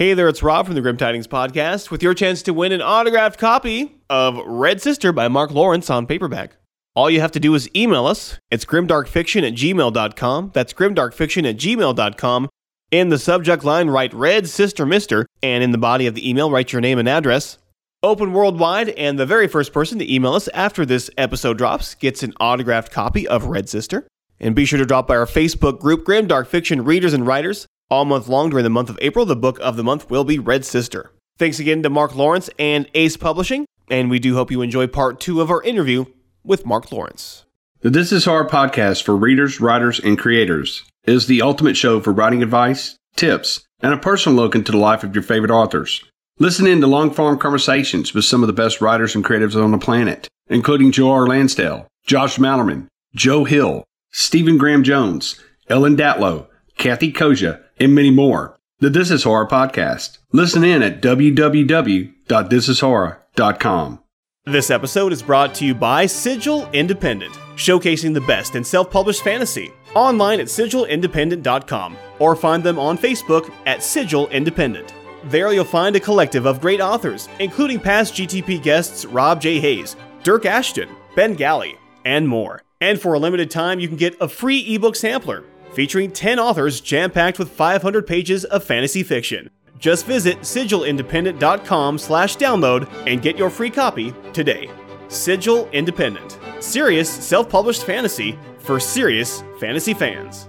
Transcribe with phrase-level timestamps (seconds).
[0.00, 2.80] Hey there, it's Rob from the Grim Tidings Podcast with your chance to win an
[2.80, 6.56] autographed copy of Red Sister by Mark Lawrence on paperback.
[6.96, 8.38] All you have to do is email us.
[8.50, 10.52] It's grimdarkfiction at gmail.com.
[10.54, 12.48] That's grimdarkfiction at gmail.com.
[12.90, 16.50] In the subject line, write Red Sister Mister, and in the body of the email,
[16.50, 17.58] write your name and address.
[18.02, 22.22] Open worldwide, and the very first person to email us after this episode drops gets
[22.22, 24.08] an autographed copy of Red Sister.
[24.40, 27.66] And be sure to drop by our Facebook group, Grim Dark Fiction Readers and Writers.
[27.90, 30.38] All month long during the month of April, the book of the month will be
[30.38, 31.10] Red Sister.
[31.38, 35.18] Thanks again to Mark Lawrence and Ace Publishing, and we do hope you enjoy part
[35.18, 36.04] two of our interview
[36.44, 37.46] with Mark Lawrence.
[37.80, 41.98] The This Is Horror podcast for readers, writers, and creators it is the ultimate show
[42.00, 46.04] for writing advice, tips, and a personal look into the life of your favorite authors.
[46.38, 49.72] Listen in to long form conversations with some of the best writers and creatives on
[49.72, 51.26] the planet, including Joe R.
[51.26, 53.82] Lansdale, Josh Malerman, Joe Hill,
[54.12, 56.46] Stephen Graham Jones, Ellen Datlow,
[56.78, 58.58] Kathe Koja, and many more.
[58.78, 60.18] The This Is Horror podcast.
[60.32, 64.00] Listen in at www.thisishorror.com.
[64.46, 69.22] This episode is brought to you by Sigil Independent, showcasing the best in self published
[69.22, 69.70] fantasy.
[69.94, 74.94] Online at sigilindependent.com or find them on Facebook at Sigil Independent.
[75.24, 79.60] There you'll find a collective of great authors, including past GTP guests Rob J.
[79.60, 81.76] Hayes, Dyrk Ashton, Ben Galley,
[82.06, 82.62] and more.
[82.80, 86.80] And for a limited time, you can get a free ebook sampler featuring 10 authors
[86.80, 89.50] jam packed with 500 pages of fantasy fiction.
[89.78, 94.70] Just visit sigilindependent.com slash download and get your free copy today.
[95.08, 96.38] Sigil Independent.
[96.60, 100.48] Serious self-published fantasy for serious fantasy fans.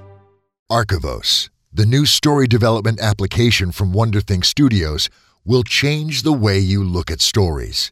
[0.72, 5.10] Archivos, the new story development application from WonderThink Studios,
[5.44, 7.92] will change the way you look at stories.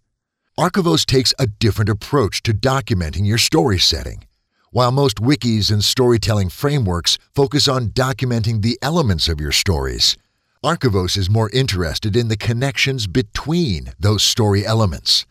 [0.58, 4.26] Archivos takes a different approach to documenting your story setting.
[4.72, 10.16] While most wikis and storytelling frameworks focus on documenting the elements of your stories,
[10.64, 15.26] Archivos is more interested in the connections between those story elements.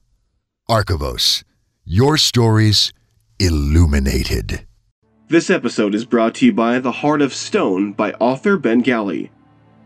[0.67, 1.45] Archivos,
[1.85, 2.91] your stories
[3.39, 4.67] illuminated.
[5.29, 9.31] This episode is brought to you by The Heart of Stone by author Ben Galley.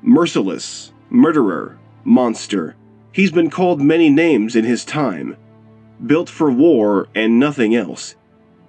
[0.02, 2.76] Merciless, murderer, monster
[3.14, 5.36] He's been called many names in his time.
[6.04, 8.16] Built for war and nothing else.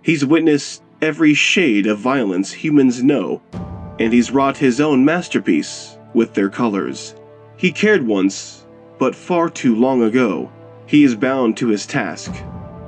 [0.03, 3.41] He's witnessed every shade of violence humans know,
[3.99, 7.15] and he's wrought his own masterpiece with their colors.
[7.57, 8.67] He cared once,
[8.99, 10.51] but far too long ago.
[10.85, 12.31] He is bound to his task.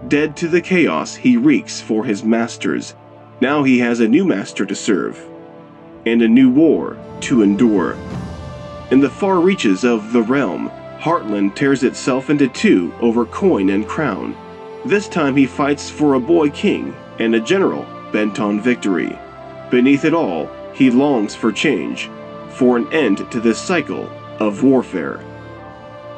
[0.07, 2.93] Dead to the chaos he wreaks for his masters.
[3.41, 5.19] Now he has a new master to serve,
[6.05, 7.97] and a new war to endure.
[8.91, 10.69] In the far reaches of the realm,
[10.99, 14.35] Hartlund tears itself into two over coin and crown.
[14.83, 19.17] This time he fights for a boy king and a general bent on victory.
[19.69, 22.09] Beneath it all, he longs for change,
[22.49, 24.09] for an end to this cycle
[24.39, 25.23] of warfare.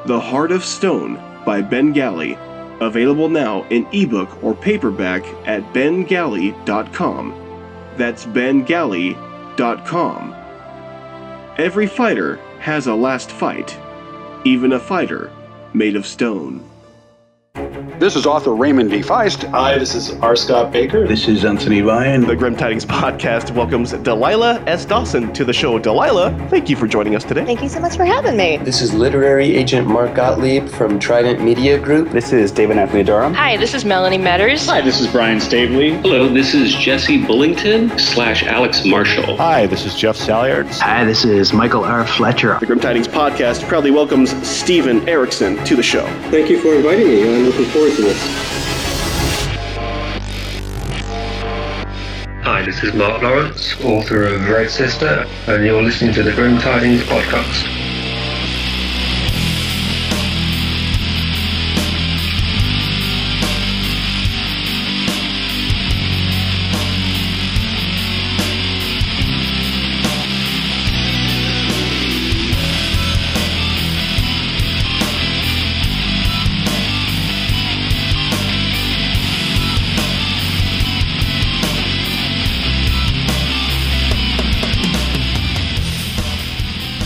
[0.06, 2.38] The Heart of Stone by Ben Galley,
[2.79, 7.34] available now in ebook or paperback at bengalley.com.
[7.97, 10.35] That's bengalley.com.
[11.57, 13.78] Every fighter has a last fight
[14.45, 15.31] even a fighter
[15.73, 16.63] made of stone.
[17.99, 19.01] This is author Raymond D.
[19.01, 19.43] Feist.
[19.49, 20.33] Hi, this is R.
[20.33, 21.05] Scott Bakker.
[21.05, 22.25] This is Anthony Ryan.
[22.25, 24.85] The Grim Tidings Podcast welcomes Delilah S.
[24.85, 25.77] Dawson to the show.
[25.77, 27.43] Delilah, thank you for joining us today.
[27.43, 28.55] Thank you so much for having me.
[28.55, 32.11] This is literary agent Mark Gottlieb from Trident Media Group.
[32.11, 33.33] This is David Anthony Durham.
[33.33, 34.65] Hi, this is Melanie Meadors.
[34.67, 36.01] Hi, this is Brian Staveley.
[36.01, 39.35] Hello, this is Jesse Bullington slash Alex Marshall.
[39.35, 40.79] Hi, this is Jeff Salyards.
[40.79, 42.07] Hi, this is Michael R.
[42.07, 42.57] Fletcher.
[42.61, 46.06] The Grim Tidings Podcast proudly welcomes Steven Erikson to the show.
[46.31, 47.24] Thank you for inviting me.
[47.24, 47.88] I'm looking forward
[52.44, 56.59] Hi, this is Mark Lawrence, author of Red Sister, and you're listening to the Grim
[56.59, 57.88] Tidings podcast.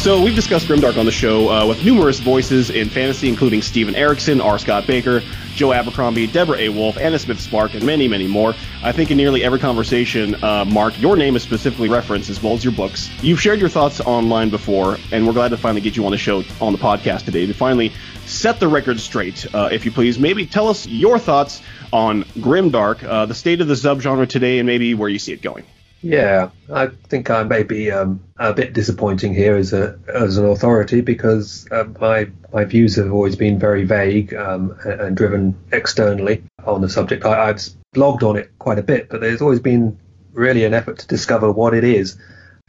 [0.03, 3.95] So we've discussed Grimdark on the show uh, with numerous voices in fantasy, including Steven
[3.95, 4.59] Erikson, R.
[4.59, 5.23] Scott Bakker,
[5.55, 6.67] Joe Abercrombie, Deborah A.
[6.67, 8.53] Wolf, Anna Smith Spark, and many, many more.
[8.83, 12.51] I think in nearly every conversation, uh, Mark, your name is specifically referenced as well
[12.51, 13.09] as your books.
[13.23, 16.17] You've shared your thoughts online before, and we're glad to finally get you on the
[16.17, 17.93] show on the podcast today to finally
[18.25, 20.19] set the record straight, uh, if you please.
[20.19, 21.61] Maybe tell us your thoughts
[21.93, 25.41] on Grimdark, uh, the state of the subgenre today, and maybe where you see it
[25.41, 25.63] going.
[26.03, 30.45] Yeah, I think I may be um, a bit disappointing here as a as an
[30.45, 35.55] authority because uh, my my views have always been very vague um, and, and, driven
[35.71, 37.23] externally on the subject.
[37.23, 37.61] I, I've
[37.95, 39.97] blogged on it quite a bit, but there's always been
[40.33, 42.17] really an effort to discover what it is.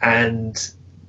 [0.01, 0.57] And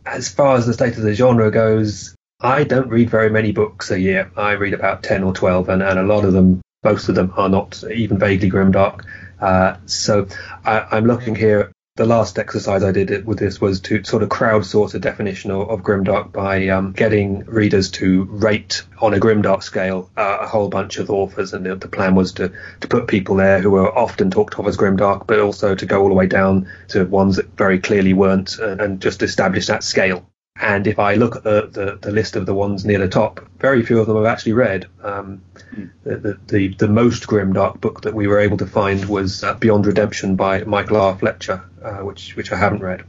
[0.04, 3.92] as far as the state of the genre goes, I don't read very many books
[3.92, 4.32] a year.
[4.36, 7.32] I read about ten or twelve, and, and a lot of them, most of them,
[7.38, 9.06] are not even vaguely grimdark.
[9.40, 10.28] Uh, so
[10.66, 14.28] I, am looking here the last exercise I did with this was to sort of
[14.28, 19.64] crowdsource a definition of, of grimdark by um, getting readers to rate on a grimdark
[19.64, 22.52] scale uh, a whole bunch of authors, and the, the, plan was to
[22.82, 26.02] to put people there who were often talked of as grimdark, but also to go
[26.02, 29.82] all the way down to ones that very clearly weren't, and, and just establish that
[29.82, 30.30] scale.
[30.58, 33.46] And if I look at the, the, the, list of the ones near the top,
[33.60, 34.88] very few of them I've actually read.
[35.04, 35.42] Um,
[35.74, 35.92] mm.
[36.04, 39.56] the, the, the, most grim dark book that we were able to find was uh,
[39.56, 41.18] Beyond Redemption by Michael R.
[41.18, 43.04] Fletcher, uh, which which I haven't read.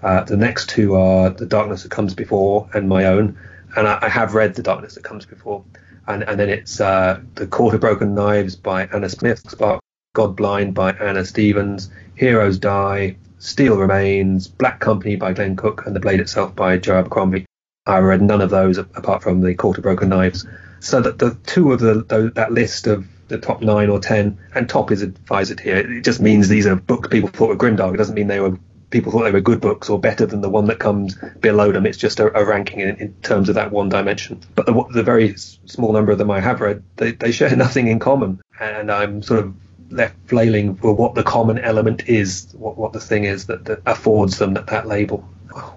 [0.00, 3.36] Uh, the next two are The Darkness That Comes Before and my own,
[3.76, 5.64] and I, I have read The Darkness That Comes Before.
[6.06, 9.80] And, and then it's uh, The Court of Broken Knives by Anna Smith, Spark
[10.16, 16.00] Godblind by Anna Stephens, Heroes Die, Steel Remains, Black Company by Glen Cook, and The
[16.00, 17.44] Blade itself by Joe Abercrombie.
[17.84, 20.46] I read none of those apart from The Court of Broken Knives.
[20.78, 24.38] So that the two of the, the that list of the top nine or ten,
[24.54, 25.78] and top is advised here.
[25.78, 27.94] It just means these are books people thought were grimdark.
[27.94, 28.56] It doesn't mean they were
[28.90, 31.84] people thought they were good books or better than the one that comes below them.
[31.84, 34.40] It's just a, a ranking in, in, terms of that one dimension.
[34.54, 37.88] But the, the, very small number of them I have read, they, they share nothing
[37.88, 39.54] in common, and I'm sort of
[39.92, 43.82] left flailing for what the common element is, what, what the thing is that, that
[43.86, 45.18] affords them that, that label.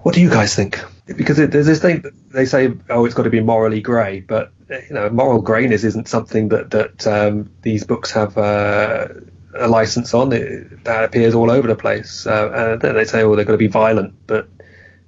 [0.02, 0.82] What do you guys think?
[1.04, 4.52] Because it, there's this thing they say, oh, it's got to be morally grey, but
[4.68, 9.08] you know, moral greyness isn't something that that um, these books have uh,
[9.54, 10.32] a license on.
[10.32, 12.26] It, that appears all over the place.
[12.26, 14.48] Uh, and they say, oh, they've got to be violent, but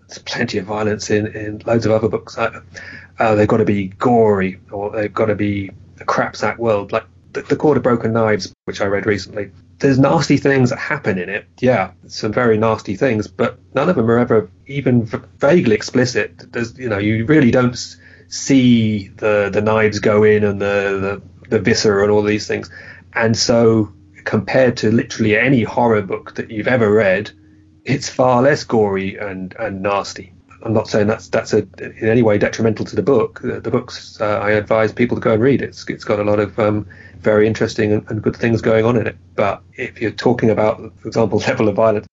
[0.07, 2.39] there's plenty of violence in, in loads of other books.
[2.39, 2.61] Uh,
[3.19, 5.71] uh they've got to be gory, or they've got to be
[6.01, 6.93] a crapsack world.
[6.93, 10.79] Like the, the Court of Broken Knives, which I read recently, there's nasty things that
[10.79, 11.47] happen in it.
[11.61, 15.07] Yeah, some very nasty things, but none of them are ever even
[15.39, 16.53] vaguely explicit.
[16.53, 17.77] There's, you know, you really don't
[18.29, 22.71] see the the knives go in and the the, the viscera and all these things.
[23.13, 23.93] And so,
[24.25, 27.31] compared to literally any horror book that you've ever read,
[27.85, 30.33] it's far less gory and and nasty.
[30.63, 33.41] I'm not saying that's that's a, in any way detrimental to the book.
[33.43, 35.63] The, the books uh, I advise people to go and read.
[35.63, 36.87] It's it's got a lot of um,
[37.21, 39.17] very interesting and, and, good things going on in it.
[39.35, 42.07] But if you're talking about, for example, level of violence,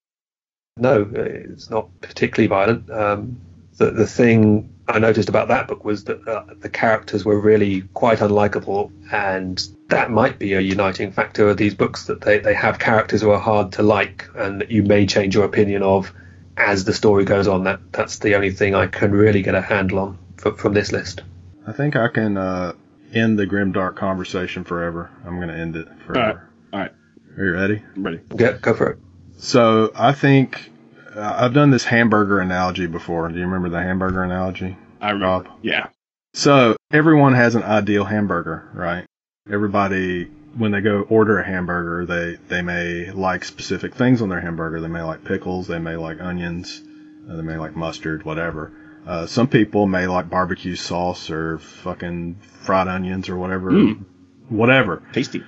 [0.78, 2.90] no, it's not particularly violent.
[2.90, 3.40] Um,
[3.78, 7.82] the the thing I noticed about that book was that uh, the characters were really
[7.94, 12.54] quite unlikable, and that might be a uniting factor of these books that they, they
[12.54, 16.12] have characters who are hard to like and that you may change your opinion of
[16.56, 17.64] as the story goes on.
[17.64, 20.92] That that's the only thing I can really get a handle on from, from this
[20.92, 21.22] list.
[21.66, 22.72] I think I can uh,
[23.16, 25.10] end the grim dark conversation forever.
[25.24, 26.50] I'm going to end it forever.
[26.72, 26.80] All right.
[26.80, 26.92] All right.
[27.38, 27.82] Are you ready?
[27.94, 28.20] I'm ready.
[28.34, 28.98] Yeah, go for it.
[29.38, 30.70] So I think
[31.14, 33.28] uh, I've done this hamburger analogy before.
[33.28, 34.76] Do you remember the hamburger analogy?
[35.00, 35.26] I remember.
[35.26, 35.58] Rob?
[35.62, 35.88] Yeah.
[36.34, 39.06] So everyone has an ideal hamburger, right?
[39.50, 44.40] Everybody when they go order a hamburger, they they may like specific things on their
[44.40, 44.80] hamburger.
[44.80, 46.82] They may like pickles, they may like onions,
[47.30, 48.72] uh, they may like mustard, whatever.
[49.06, 54.04] Uh, some people may like barbecue sauce or fucking fried onions or whatever, mm.
[54.48, 55.02] whatever.
[55.12, 55.42] Tasty.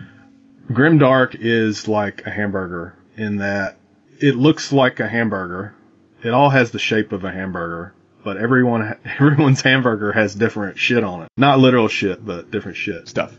[0.70, 3.78] Grimdark is like a hamburger in that
[4.20, 5.74] it looks like a hamburger.
[6.22, 11.02] It all has the shape of a hamburger, but everyone everyone's hamburger has different shit
[11.02, 11.28] on it.
[11.36, 13.36] Not literal shit, but different shit stuff.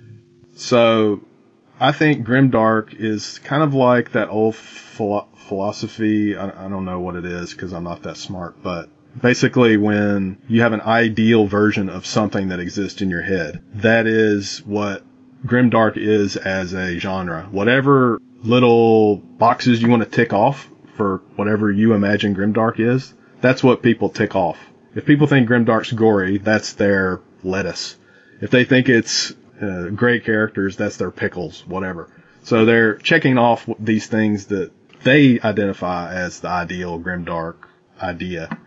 [0.55, 1.21] So
[1.79, 6.35] I think grimdark is kind of like that old philo- philosophy.
[6.35, 10.37] I, I don't know what it is because I'm not that smart, but basically when
[10.47, 15.03] you have an ideal version of something that exists in your head, that is what
[15.45, 17.47] grimdark is as a genre.
[17.51, 23.63] Whatever little boxes you want to tick off for whatever you imagine grimdark is, that's
[23.63, 24.57] what people tick off.
[24.95, 27.95] If people think grimdark's gory, that's their lettuce.
[28.41, 32.09] If they think it's uh, great characters, that's their pickles, whatever.
[32.43, 34.71] So they're checking off these things that
[35.03, 37.55] they identify as the ideal grimdark
[38.01, 38.57] idea,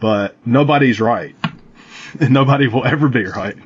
[0.00, 1.34] but nobody's right.
[2.20, 3.56] and nobody will ever be right.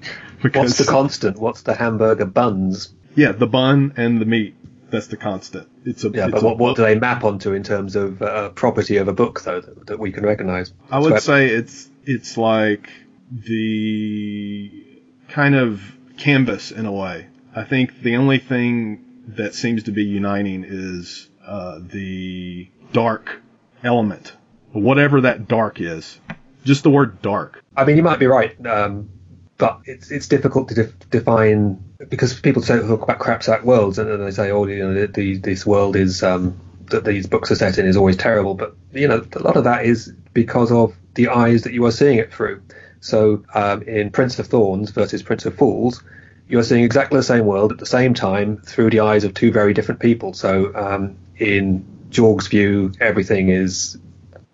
[0.42, 1.38] Because, What's the constant?
[1.38, 2.92] What's the hamburger buns?
[3.14, 4.54] Yeah, the bun and the meat.
[4.90, 5.68] That's the constant.
[5.84, 8.50] It's a yeah, it's but what, what do they map onto in terms of uh,
[8.50, 10.72] property of a book though that, that we can recognise?
[10.90, 12.88] I would so say it's it's like
[13.30, 15.80] the kind of
[16.16, 17.26] canvas in a way.
[17.54, 23.40] I think the only thing that seems to be uniting is uh, the dark
[23.84, 24.32] element,
[24.72, 26.18] whatever that dark is.
[26.64, 27.64] Just the word dark.
[27.76, 29.08] I mean, you might be right, um,
[29.56, 34.22] but it's it's difficult to def- define because people talk about crap sack worlds and
[34.22, 36.58] they say, oh, you know, the, this world is um,
[36.90, 38.54] that these books are set in is always terrible.
[38.54, 41.92] But you know, a lot of that is because of the eyes that you are
[41.92, 42.62] seeing it through.
[43.00, 46.02] So um, in Prince of Thorns versus Prince of Fools,
[46.48, 49.32] you are seeing exactly the same world at the same time through the eyes of
[49.32, 50.34] two very different people.
[50.34, 53.96] So um, in Jorg's view, everything is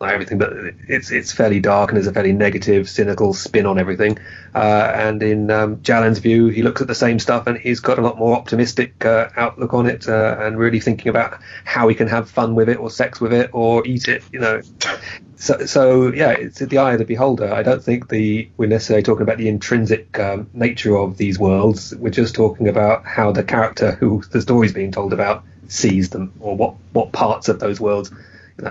[0.00, 0.53] everything, but
[0.88, 4.19] it's it's fairly dark and there's a fairly negative, cynical spin on everything.
[4.55, 7.99] Uh, and in um, Jalan's view, he looks at the same stuff and he's got
[7.99, 11.95] a lot more optimistic uh, outlook on it uh, and really thinking about how he
[11.95, 14.23] can have fun with it or sex with it or eat it.
[14.33, 14.61] You know,
[15.37, 17.53] so so yeah, it's the eye of the beholder.
[17.53, 21.95] I don't think the we're necessarily talking about the intrinsic um, nature of these worlds.
[21.97, 26.33] We're just talking about how the character who the story's being told about sees them
[26.41, 28.12] or what what parts of those worlds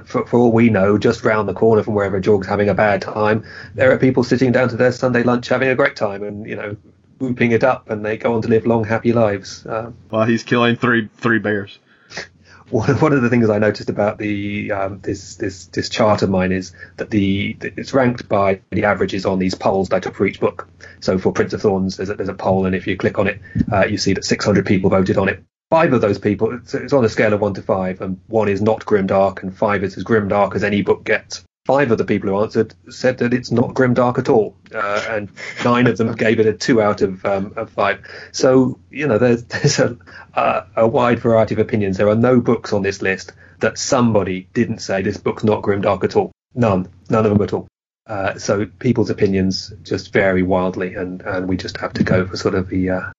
[0.06, 3.02] for, for all we know, just round the corner from wherever Jorg's having a bad
[3.02, 3.44] time,
[3.76, 6.56] there are people sitting down to their Sunday lunch having a great time and, you
[6.56, 6.76] know,
[7.20, 9.66] whooping it up and they go on to live long, happy lives.
[9.68, 11.80] Um, While he's killing three three bears.
[12.72, 16.32] One, one of the things I noticed about the um, this this this chart of
[16.32, 20.16] mine is that the it's ranked by the averages on these polls that I took
[20.16, 20.68] for each book.
[21.00, 23.28] So for Prince of Thorns, there's a, there's a poll, and if you click on
[23.28, 23.40] it,
[23.72, 25.44] uh, you see that 600 people voted on it
[25.76, 28.48] five of those people, it's, it's, on a scale of one to five, and one
[28.48, 31.44] is not grimdark, and five is as grimdark as any book gets.
[31.66, 35.30] Five of the people who answered said that it's not grimdark at all, uh, and
[35.66, 38.00] nine of them gave it a two out of, um, of five.
[38.32, 39.98] So you know, there's, there's a,
[40.34, 41.98] uh, a wide variety of opinions.
[41.98, 46.06] There are no books on this list that somebody didn't say this book's not grimdark
[46.06, 46.32] at all.
[46.54, 47.68] None, none of them at all.
[48.08, 52.38] Uh, so people's opinions just vary wildly, and, and we just have to go for
[52.38, 53.12] sort of the uh,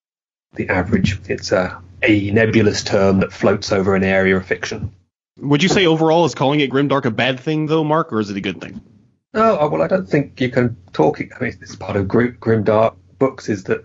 [0.54, 1.20] the average.
[1.28, 4.92] It's a, a nebulous term that floats over an area of fiction.
[5.40, 8.30] Would you say overall is calling it grimdark a bad thing though, Mark, or is
[8.30, 8.80] it a good thing?
[9.34, 11.20] No, well, I don't think you can talk.
[11.20, 13.84] I mean, it's part of grimdark books is that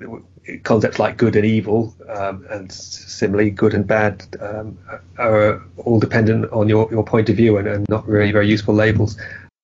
[0.64, 4.78] concepts like good and evil, um, and similarly good and bad, um,
[5.18, 8.74] are all dependent on your, your point of view and, and not really very useful
[8.74, 9.18] labels.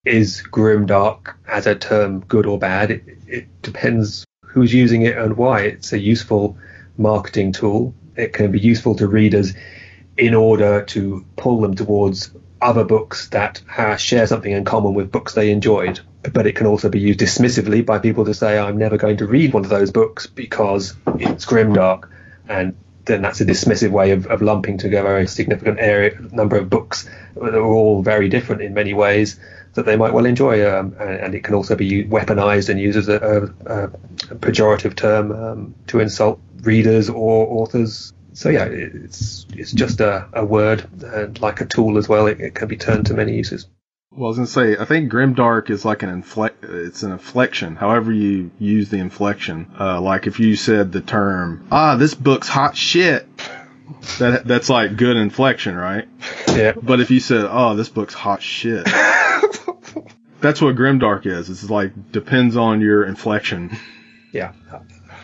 [0.06, 2.92] Is grimdark as a term good or bad?
[2.92, 5.62] It, it depends who's using it and why.
[5.62, 6.58] It's a useful
[6.98, 7.94] marketing tool.
[8.17, 9.53] It can be useful to readers
[10.17, 12.31] in order to pull them towards
[12.62, 13.62] other books that
[13.97, 16.00] share something in common with books they enjoyed.
[16.33, 19.27] But it can also be used dismissively by people to say, I'm never going to
[19.27, 22.09] read one of those books because it's grimdark.
[22.50, 26.69] And then that's a dismissive way of, of lumping together a significant area number of
[26.69, 29.39] books that are all very different in many ways
[29.77, 30.67] that they might well enjoy.
[30.67, 34.96] Um, and, and, it can also be weaponized and used as a, a, a pejorative
[34.96, 38.12] term um, to insult readers or authors.
[38.34, 42.27] So yeah, it's it's just a, a word and like a tool as well.
[42.27, 43.67] It, it can be turned to many uses.
[44.12, 46.63] Well, I was gonna say, I think grimdark is like an inflect.
[46.63, 47.75] It's an inflection.
[47.75, 49.72] However you use the inflection.
[49.79, 53.27] Uh, like if you said the term, "Ah, this book's hot shit,"
[54.17, 56.07] that that's like good inflection, right?
[56.57, 56.72] Yeah.
[56.72, 58.88] But if you said, "Oh, this book's hot shit,"
[60.39, 61.50] that's what grimdark is.
[61.50, 63.77] It's like depends on your inflection.
[64.32, 64.53] Yeah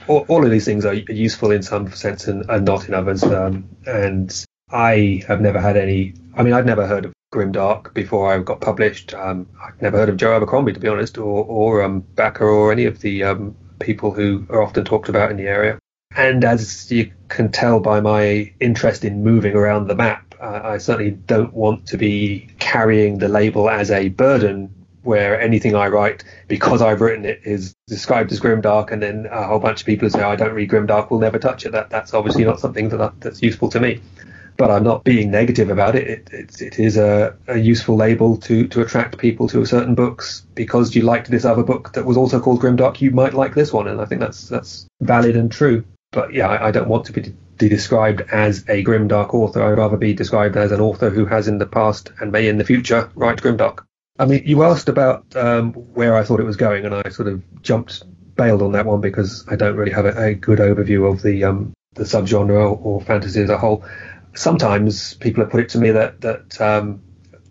[0.07, 3.23] all, all, of these things are useful in some sense and, and not in others.
[3.23, 6.13] Um, and I have never had any.
[6.35, 9.13] I mean, I'd never heard of Grimdark before I got published.
[9.13, 12.71] Um, I've never heard of Joe Abercrombie, to be honest, or or um, Bakker, or
[12.71, 15.79] any of the um, people who are often talked about in the area.
[16.15, 20.77] And as you can tell by my interest in moving around the map, uh, I
[20.77, 24.72] certainly don't want to be carrying the label as a burden
[25.03, 29.43] where anything I write, because I've written it, is described as grimdark, and then a
[29.43, 31.71] whole bunch of people say I don't read grimdark will never touch it.
[31.71, 34.01] That that's obviously not something that that's useful to me.
[34.55, 36.07] But I'm not being negative about it.
[36.07, 40.45] It, it, it is a, a useful label to, to attract people to certain books
[40.53, 43.01] because you liked this other book that was also called Grimdark.
[43.01, 45.83] You might like this one, and I think that's that's valid and true.
[46.11, 49.63] But yeah, I, I don't want to be described as a grimdark author.
[49.63, 52.57] I'd rather be described as an author who has in the past and may in
[52.57, 53.83] the future write grimdark.
[54.19, 57.27] I mean, you asked about um, where I thought it was going, and I sort
[57.27, 58.03] of jumped,
[58.35, 61.43] bailed on that one because I don't really have a, a good overview of the
[61.45, 63.85] um, the subgenre or, or, fantasy as a whole.
[64.35, 67.01] Sometimes people have put it to me that that um,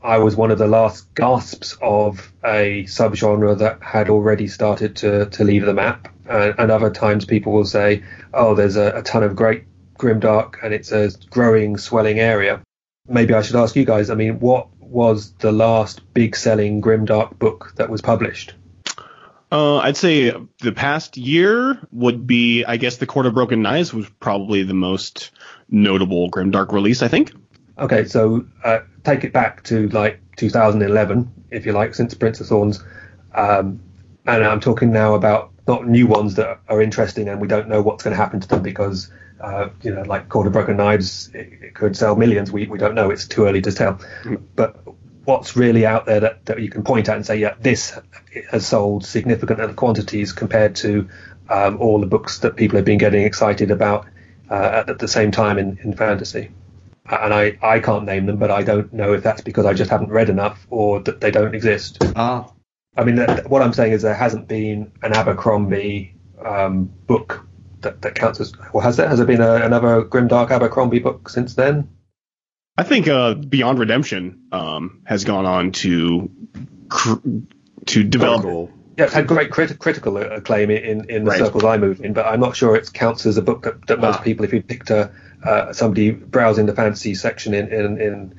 [0.05, 5.27] I was one of the last gasps of a subgenre that had already started to,
[5.27, 6.09] to leave the map.
[6.29, 8.03] And, and other times people will say,
[8.35, 9.65] oh, there's a, a ton of great
[9.99, 12.63] grimdark and it's a growing, swelling area.
[13.09, 17.39] Maybe I should ask you guys, I mean, what was the last big selling grimdark
[17.39, 18.55] book that was published?
[19.51, 23.93] Uh, I'd say the past year would be, I guess, the Court of Broken Knives
[23.93, 25.31] was probably the most
[25.69, 27.03] notable grimdark release.
[27.03, 27.33] I think.
[27.79, 32.47] Okay, so uh, take it back to like 2011, if you like, since Prince of
[32.47, 32.83] Thorns,
[33.35, 33.81] um,
[34.27, 37.83] and I'm talking now about not new ones that are interesting and we don't know
[37.83, 39.11] what's going to happen to them because
[39.43, 42.53] uh, you know, like Court of Broken Knives, it, it, could sell millions.
[42.53, 43.11] We we don't know.
[43.11, 43.95] It's too early to tell.
[44.23, 44.41] Mm.
[44.55, 44.82] But
[45.25, 47.99] what's really out there that, that you can point at and say, yeah, this
[48.51, 51.09] has sold significant quantities compared to
[51.49, 54.07] um, all the books that people have been getting excited about
[54.51, 56.51] uh, at the same time in, in fantasy.
[57.07, 59.91] And I, I can't name them, but I don't know if that's because I just
[59.91, 61.99] haven't read enough or that they don't exist.
[62.17, 62.51] Ah.
[62.97, 66.15] I mean, what I'm saying is there hasn't been an Abercrombie
[66.45, 67.47] um, book
[67.81, 68.53] that, that counts as.
[68.73, 69.09] Well, has there?
[69.09, 71.89] Has there been a, another grimdark Abercrombie book since then?
[72.77, 76.31] I think uh, Beyond Redemption um, has gone on to
[76.89, 77.19] cr-
[77.87, 78.43] to develop.
[78.43, 78.71] cool.
[78.97, 81.39] Yeah, it's had great crit- critical acclaim in, in the right.
[81.39, 84.01] circles I move in, but I'm not sure it counts as a book that, that
[84.01, 84.23] most ah.
[84.23, 85.11] people, if you picked a,
[85.43, 88.35] uh, somebody browsing the fantasy section in, in, in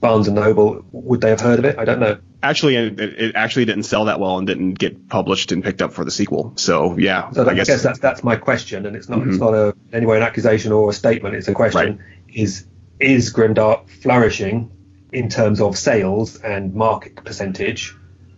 [0.00, 1.78] Barnes and Noble, would they have heard of it?
[1.78, 2.18] I don't know.
[2.42, 5.92] Actually, it, it, actually didn't sell that well and didn't get published and picked up
[5.92, 6.52] for the sequel.
[6.54, 9.30] So yeah, so I, guess, I guess that's that's my question, and it's not mm-hmm.
[9.30, 11.34] it's not a anyway an accusation or a statement.
[11.34, 11.98] It's a question: right.
[12.32, 12.64] is
[13.00, 14.70] is Grimdark flourishing
[15.12, 17.94] in terms of sales and market percentage,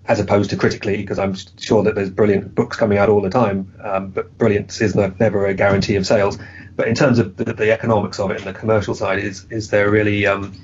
[0.07, 0.99] as opposed to critically?
[0.99, 4.81] Because I'm sure that there's brilliant books coming out all the time, um, but brilliance
[4.81, 6.39] is never a guarantee of sales.
[6.77, 9.71] But in terms of the, the, economics of it and the commercial side, is is
[9.71, 10.57] there really um,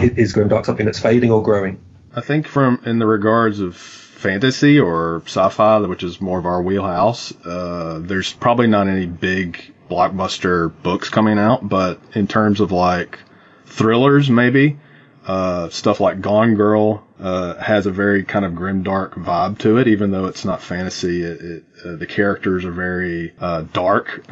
[0.00, 1.80] is Grimdark something that's fading or growing?
[2.14, 6.62] I think from in the regards of fantasy or sci-fi, which is more of our
[6.62, 12.72] wheelhouse, uh, there's probably not any big blockbuster books coming out, but in terms of
[12.72, 13.18] like
[13.66, 14.78] thrillers, maybe.
[15.26, 19.78] Uh, stuff like Gone Girl uh, has a very kind of grim, dark vibe to
[19.78, 21.22] it, even though it's not fantasy.
[21.22, 24.22] It, it uh, the characters are very uh, dark.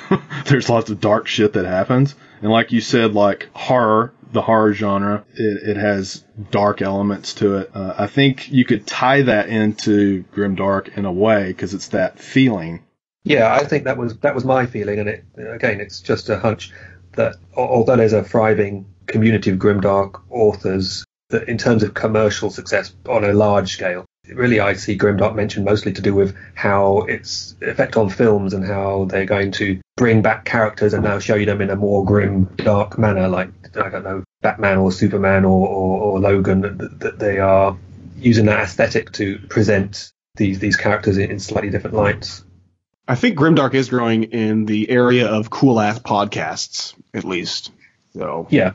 [0.44, 4.74] There's lots of dark shit that happens, and like you said, like horror, the horror
[4.74, 7.70] genre, it, it has dark elements to it.
[7.74, 11.88] Uh, I think you could tie that into grim, dark in a way because it's
[11.88, 12.82] that feeling.
[13.24, 16.38] Yeah, I think that was that was my feeling, and it again, it's just a
[16.38, 16.72] hunch
[17.12, 22.94] that although there's a thriving community of grimdark authors, that in terms of commercial success
[23.08, 27.56] on a large scale, really I see grimdark mentioned mostly to do with how its
[27.60, 31.46] effect on films and how they're going to bring back characters and now show you
[31.46, 35.68] them in a more grim, dark manner, like I don't know, Batman or Superman or,
[35.68, 37.76] or, or Logan, that, that, they are
[38.16, 42.44] using that aesthetic to present these these characters in, in slightly different lights.
[43.06, 47.72] I think Grimdark is growing in the area of cool ass podcasts, at least.
[48.14, 48.74] So yeah,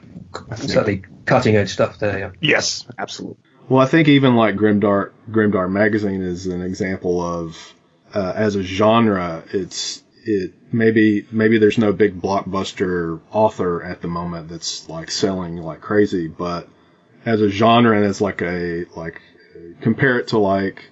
[0.55, 2.19] certainly cutting edge stuff there.
[2.19, 2.31] Yeah.
[2.41, 3.37] Yes, absolutely.
[3.69, 7.73] Well, I think even like Grimdark, Grimdark magazine is an example of
[8.13, 14.07] uh, as a genre, it's it maybe maybe there's no big blockbuster author at the
[14.07, 16.67] moment that's like selling like crazy, but
[17.25, 19.21] as a genre and as like a like
[19.81, 20.83] compare it to like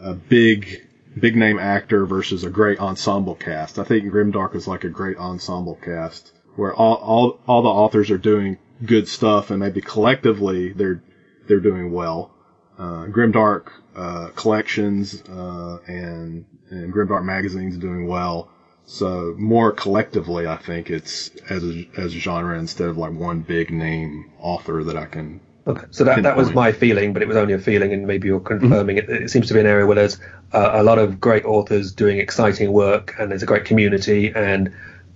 [0.00, 0.86] a big
[1.18, 3.78] big name actor versus a great ensemble cast.
[3.78, 8.10] I think Grimdark is like a great ensemble cast where all, all, all the authors
[8.10, 11.02] are doing good stuff and maybe collectively they're,
[11.46, 12.34] they're doing well.
[12.78, 18.50] Uh, Grimdark, uh, collections, uh, and, and Grimdark magazine's doing well.
[18.84, 23.40] So more collectively, I think it's as a, as a genre instead of like one
[23.40, 27.28] big name author that I can Okay, so that, that was my feeling, but it
[27.28, 29.12] was only a feeling, and maybe you're confirming mm-hmm.
[29.12, 29.22] it.
[29.22, 30.18] It seems to be an area where there's
[30.52, 34.72] uh, a lot of great authors doing exciting work, and there's a great community, and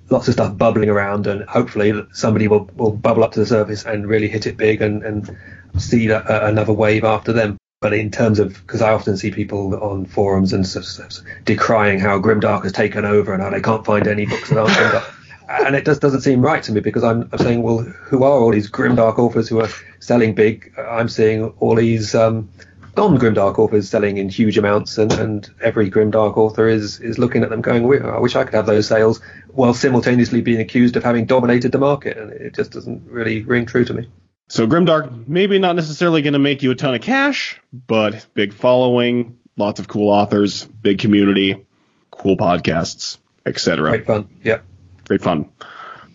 [0.09, 3.85] lots of stuff bubbling around, and hopefully somebody will, will bubble up to the surface
[3.85, 5.37] and really hit it big and, and
[5.79, 7.59] see that, uh, another wave after them.
[7.81, 11.99] But in terms of, because I often see people on forums and sort of decrying
[11.99, 15.15] how Grimdark has taken over and how they can't find any books that aren't Grimdark
[15.49, 18.33] and it just doesn't seem right to me because I'm, I'm, saying, well, who are
[18.33, 19.69] all these grimdark authors who are
[20.01, 20.73] selling big?
[20.79, 22.51] I'm seeing all these um,
[22.97, 27.51] non-grimdark authors selling in huge amounts, and, and every grimdark author is is looking at
[27.51, 31.27] them going, I wish I could have those sales, while simultaneously being accused of having
[31.27, 34.09] dominated the market, and it just doesn't really ring true to me.
[34.49, 38.53] So Grimdark, maybe not necessarily going to make you a ton of cash, but big
[38.53, 41.67] following, lots of cool authors, big community,
[42.13, 43.91] cool podcasts, etc.
[43.91, 44.29] Great fun.
[44.45, 44.61] Yeah
[45.07, 45.49] great fun.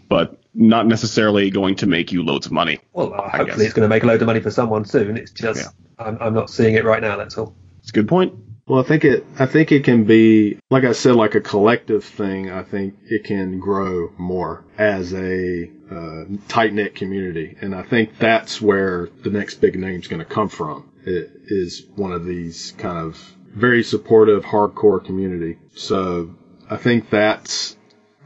[0.09, 2.79] But not necessarily going to make you loads of money.
[2.93, 5.17] Well, uh, hopefully it's going to make a load of money for someone soon.
[5.17, 6.05] It's just yeah.
[6.05, 7.15] I'm, I'm not seeing it right now.
[7.17, 7.55] That's all.
[7.79, 8.33] It's a good point.
[8.67, 9.25] Well, I think it.
[9.39, 12.51] I think it can be, like I said, like a collective thing.
[12.51, 18.17] I think it can grow more as a uh, tight knit community, and I think
[18.17, 20.89] that's where the next big name is going to come from.
[21.05, 25.57] It is one of these kind of very supportive, hardcore community.
[25.75, 26.35] So
[26.69, 27.75] I think that's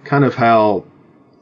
[0.06, 0.86] kind of how.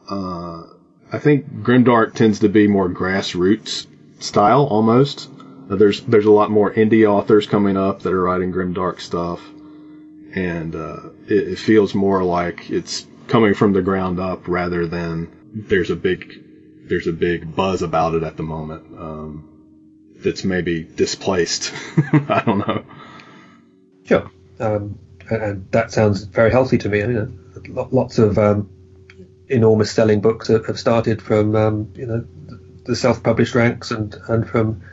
[0.10, 0.64] Uh,
[1.12, 3.86] I think Grimdark tends to be more grassroots
[4.20, 5.30] style almost.
[5.70, 9.42] Uh, there's there's a lot more indie authors coming up that are writing grimdark stuff,
[10.36, 15.30] and uh, it, it, feels more like it's coming from the ground up rather than
[15.54, 16.34] there's a big
[16.88, 21.74] there's a big buzz about it at the moment um, that's maybe displaced.
[22.14, 22.84] I don't know.
[24.06, 27.04] Sure, um, and that sounds very healthy to me.
[27.04, 27.40] I mean,
[27.92, 28.70] lots of um,
[29.48, 32.26] enormous selling books have started from um, you know
[32.86, 34.84] the self-published ranks and and from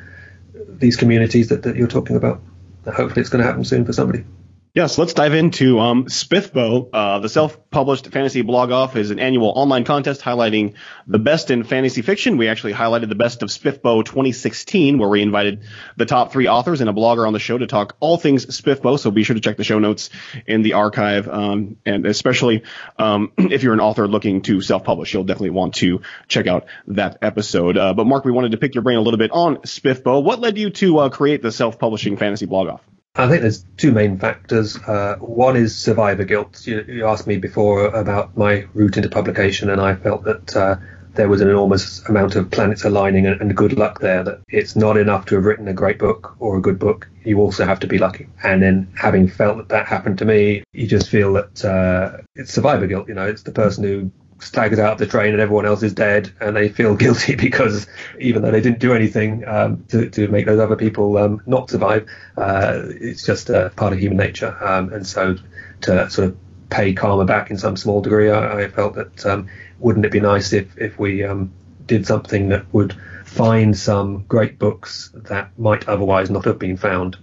[0.55, 2.41] these communities that, that you're talking about.
[2.85, 4.25] Hopefully, it's going to happen soon for somebody.
[4.73, 6.91] Yes, let's dive into um, SPFBO.
[6.93, 10.75] Uh, the self-published fantasy blog off is an annual online contest highlighting
[11.09, 12.37] the best in fantasy fiction.
[12.37, 15.65] We actually highlighted the best of SPFBO 2016, where we invited
[15.97, 18.97] the top three authors and a blogger on the show to talk all things SPFBO.
[18.97, 20.09] So be sure to check the show notes
[20.47, 22.63] in the archive, um, and especially
[22.97, 27.19] um, if you're an author looking to self-publish, you'll definitely want to check out that
[27.23, 27.77] episode.
[27.77, 30.23] Uh, but Mark, we wanted to pick your brain a little bit on SPFBO.
[30.23, 32.83] What led you to uh, create the self-publishing fantasy blog off?
[33.17, 34.77] I think there's two main factors.
[34.79, 36.65] Uh, one is survivor guilt.
[36.67, 40.77] You, you, asked me before about my route into publication, and I felt that uh,
[41.15, 44.23] there was an enormous amount of planets aligning and, and, good luck there.
[44.23, 47.09] That it's not enough to have written a great book or a good book.
[47.25, 48.29] You also have to be lucky.
[48.45, 52.53] And then, having felt that that happened to me, you just feel that uh, it's
[52.53, 53.09] survivor guilt.
[53.09, 55.93] You know, it's the person who staggers out of the train and everyone else is
[55.93, 57.87] dead and they feel guilty because
[58.19, 61.71] even though they didn't do anything um, to, to make those other people um, not
[61.71, 64.57] survive, uh, it's just a part of human nature.
[64.63, 65.37] Um, and so
[65.83, 66.37] to sort of
[66.71, 69.49] pay karma back in some small degree, I, I felt that um,
[69.79, 71.53] wouldn't it be nice if, if we um,
[71.87, 77.17] did something that would find some great books that might otherwise not have been found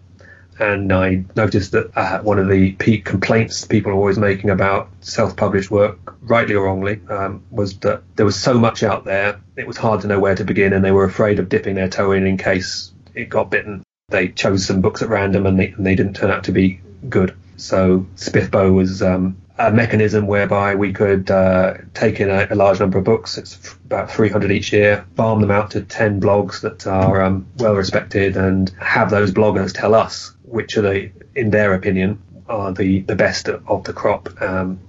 [0.60, 5.72] and I noticed that uh, one of the complaints people are always making about self-published
[5.72, 9.78] work, rightly or wrongly, um, was that there was so much out there, it was
[9.78, 12.26] hard to know where to begin, and they were afraid of dipping their toe in
[12.26, 13.84] in case it got bitten.
[14.10, 16.80] They chose some books at random, and they, and they didn't turn out to be
[17.10, 17.36] good.
[17.58, 22.80] So SPFBO was um, a mechanism whereby we could uh, take in a, a, large
[22.80, 23.38] number of books.
[23.38, 27.74] It's about 300 each year, farm them out to 10 blogs that are um, well
[27.74, 33.02] respected, and have those bloggers tell us which are the, in their opinion, are the,
[33.02, 34.42] the best of the crop.
[34.42, 34.80] Um,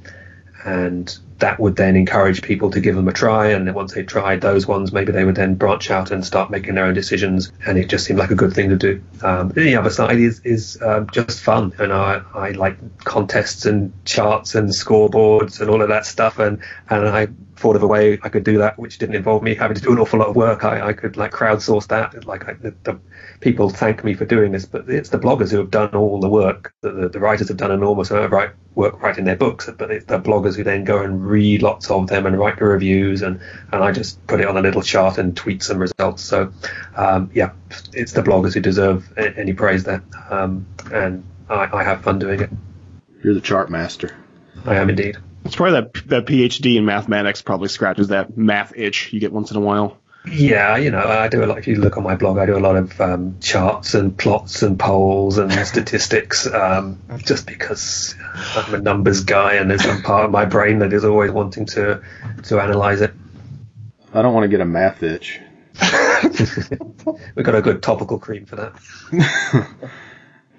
[0.65, 3.49] and that would then encourage people to give them a try.
[3.49, 6.51] And then once they tried those ones, maybe they would then branch out and start
[6.51, 7.53] making their own decisions.
[7.65, 9.03] And it just seemed like a good thing to do.
[9.23, 13.93] Um, the other side is is um, just fun, and I, I like contests and
[14.05, 16.41] charts and scoreboards and all of that stuff.
[16.41, 19.55] And and I thought of a way I could do that, which didn't involve me
[19.55, 20.65] having to do an awful lot of work.
[20.65, 22.25] I, I could like crowdsource that.
[22.27, 22.99] Like I, the, the
[23.41, 26.29] people thank me for doing this, but it's the bloggers who have done all the
[26.29, 26.75] work.
[26.81, 30.05] The, the, the writers have done enormous amount of work writing their books, but it's
[30.07, 33.41] the bloggers who then go and read lots of them and write the reviews, and,
[33.73, 36.23] and I just put it on a little chart and tweet some results.
[36.23, 36.53] So,
[36.97, 37.53] um, yeah,
[37.93, 42.41] it's the bloggers who deserve any praise there, um, and I, I have fun doing
[42.41, 42.51] it.
[43.23, 44.17] You're the chart master.
[44.65, 45.19] I am indeed.
[45.49, 49.51] It's probably that that PhD in mathematics probably scratches that math itch you get once
[49.51, 49.97] in a while.
[50.31, 51.57] Yeah, you know, I do a lot.
[51.57, 54.63] If you look on my blog, I do a lot of um, charts and plots
[54.63, 58.15] and polls and statistics, um, just because
[58.55, 61.65] I'm a numbers guy and there's some part of my brain that is always wanting
[61.67, 62.03] to
[62.45, 63.15] to analyze it.
[64.13, 65.41] I don't want to get a math itch.
[67.35, 69.69] We've got a good topical cream for that.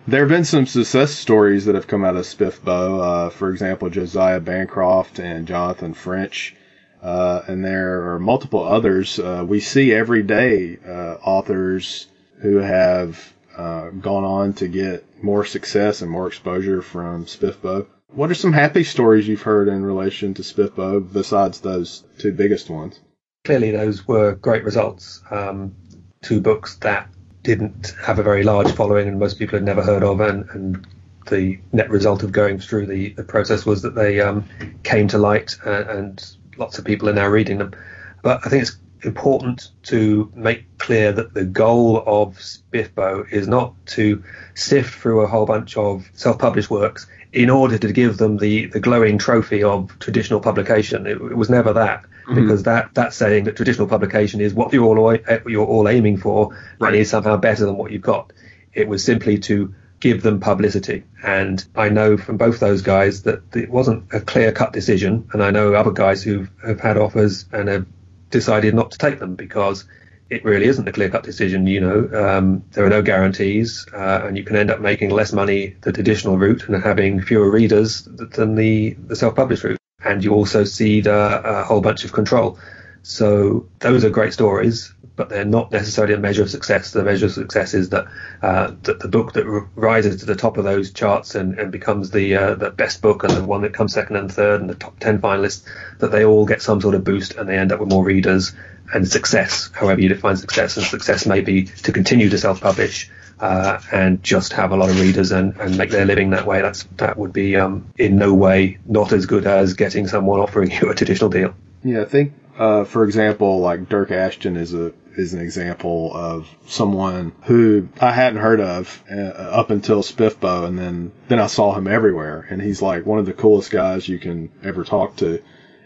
[0.09, 3.27] there have been some success stories that have come out of SPFBO.
[3.27, 6.55] Uh, for example, Josiah Bancroft and Jonathan French
[7.01, 9.19] uh, and there are multiple others.
[9.19, 12.07] Uh, we see every day uh, authors
[12.41, 17.87] who have uh, gone on to get more success and more exposure from Spiffbo.
[18.11, 22.69] What are some happy stories you've heard in relation to Spiffbo besides those two biggest
[22.69, 22.99] ones?
[23.45, 25.21] Clearly, those were great results.
[25.29, 25.75] Um,
[26.21, 27.09] two books that
[27.43, 30.87] didn't have a very large following and most people had never heard of, and, and
[31.29, 34.45] the net result of going through the, the process was that they um,
[34.83, 37.73] came to light and, and lots of people are now reading them.
[38.21, 43.73] But I think it's important to make clear that the goal of SPIFBO is not
[43.87, 44.23] to
[44.55, 48.79] sift through a whole bunch of self-published works in order to give them the, the
[48.79, 51.05] glowing trophy of traditional publication.
[51.05, 52.03] It, it was never that.
[52.35, 56.55] Because that that's saying that traditional publication is what you're all you're all aiming for
[56.79, 56.89] right.
[56.89, 58.33] and is somehow better than what you've got.
[58.73, 61.03] It was simply to give them publicity.
[61.23, 65.29] And I know from both those guys that it wasn't a clear cut decision.
[65.33, 67.85] And I know other guys who have had offers and have
[68.29, 69.85] decided not to take them because
[70.29, 71.67] it really isn't a clear cut decision.
[71.67, 75.33] You know, um, there are no guarantees, uh, and you can end up making less
[75.33, 79.79] money the traditional route and having fewer readers than the, the self published route.
[80.03, 82.57] And you also see a whole bunch of control.
[83.03, 86.91] So those are great stories but they're not necessarily a measure of success.
[86.91, 88.07] The measure of success is that,
[88.41, 92.11] uh, that the book that rises to the top of those charts and, and becomes
[92.11, 94.75] the uh, the best book and the one that comes second and third and the
[94.75, 95.65] top 10 finalists,
[95.97, 98.53] that they all get some sort of boost and they end up with more readers
[98.93, 100.77] and success, however you define success.
[100.77, 104.99] And success may be to continue to self-publish uh, and just have a lot of
[104.99, 106.61] readers and, and make their living that way.
[106.61, 110.71] That's that would be um, in no way not as good as getting someone offering
[110.81, 111.53] you a traditional deal.
[111.83, 116.47] Yeah, I think uh, for example, like Dyrk Ashton is a is an example of
[116.65, 121.73] someone who I hadn't heard of uh, up until Spiffbo, and then then I saw
[121.73, 125.41] him everywhere, and he's like one of the coolest guys you can ever talk to.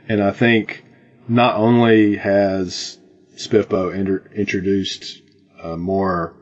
[0.09, 0.83] And I think
[1.27, 2.97] not only has
[3.35, 5.21] Spiffbo inter- introduced
[5.61, 6.33] uh, more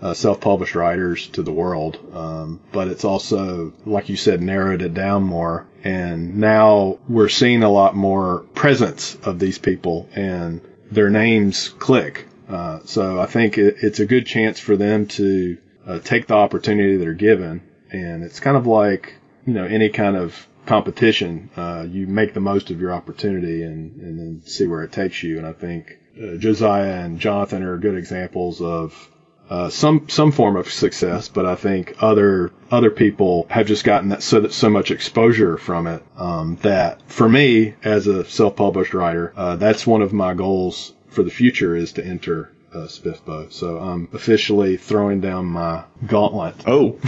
[0.00, 4.94] uh, self-published writers to the world, um, but it's also, like you said, narrowed it
[4.94, 5.66] down more.
[5.84, 12.26] And now we're seeing a lot more presence of these people, and their names click.
[12.48, 16.34] Uh, so I think it, it's a good chance for them to uh, take the
[16.34, 17.62] opportunity they're given.
[17.90, 19.14] And it's kind of like,
[19.46, 21.50] you know, any kind of competition.
[21.56, 25.22] Uh, you make the most of your opportunity and, and then see where it takes
[25.22, 25.38] you.
[25.38, 29.10] And I think uh, Josiah and Jonathan are good examples of
[29.50, 34.10] uh, some some form of success, but I think other other people have just gotten
[34.10, 38.94] that so that so much exposure from it um, that for me as a self-published
[38.94, 43.50] writer, uh, that's one of my goals for the future is to enter uh, SPIFBO.
[43.52, 46.54] So I'm officially throwing down my gauntlet.
[46.66, 46.98] Oh,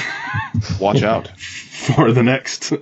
[0.81, 2.73] watch out for the next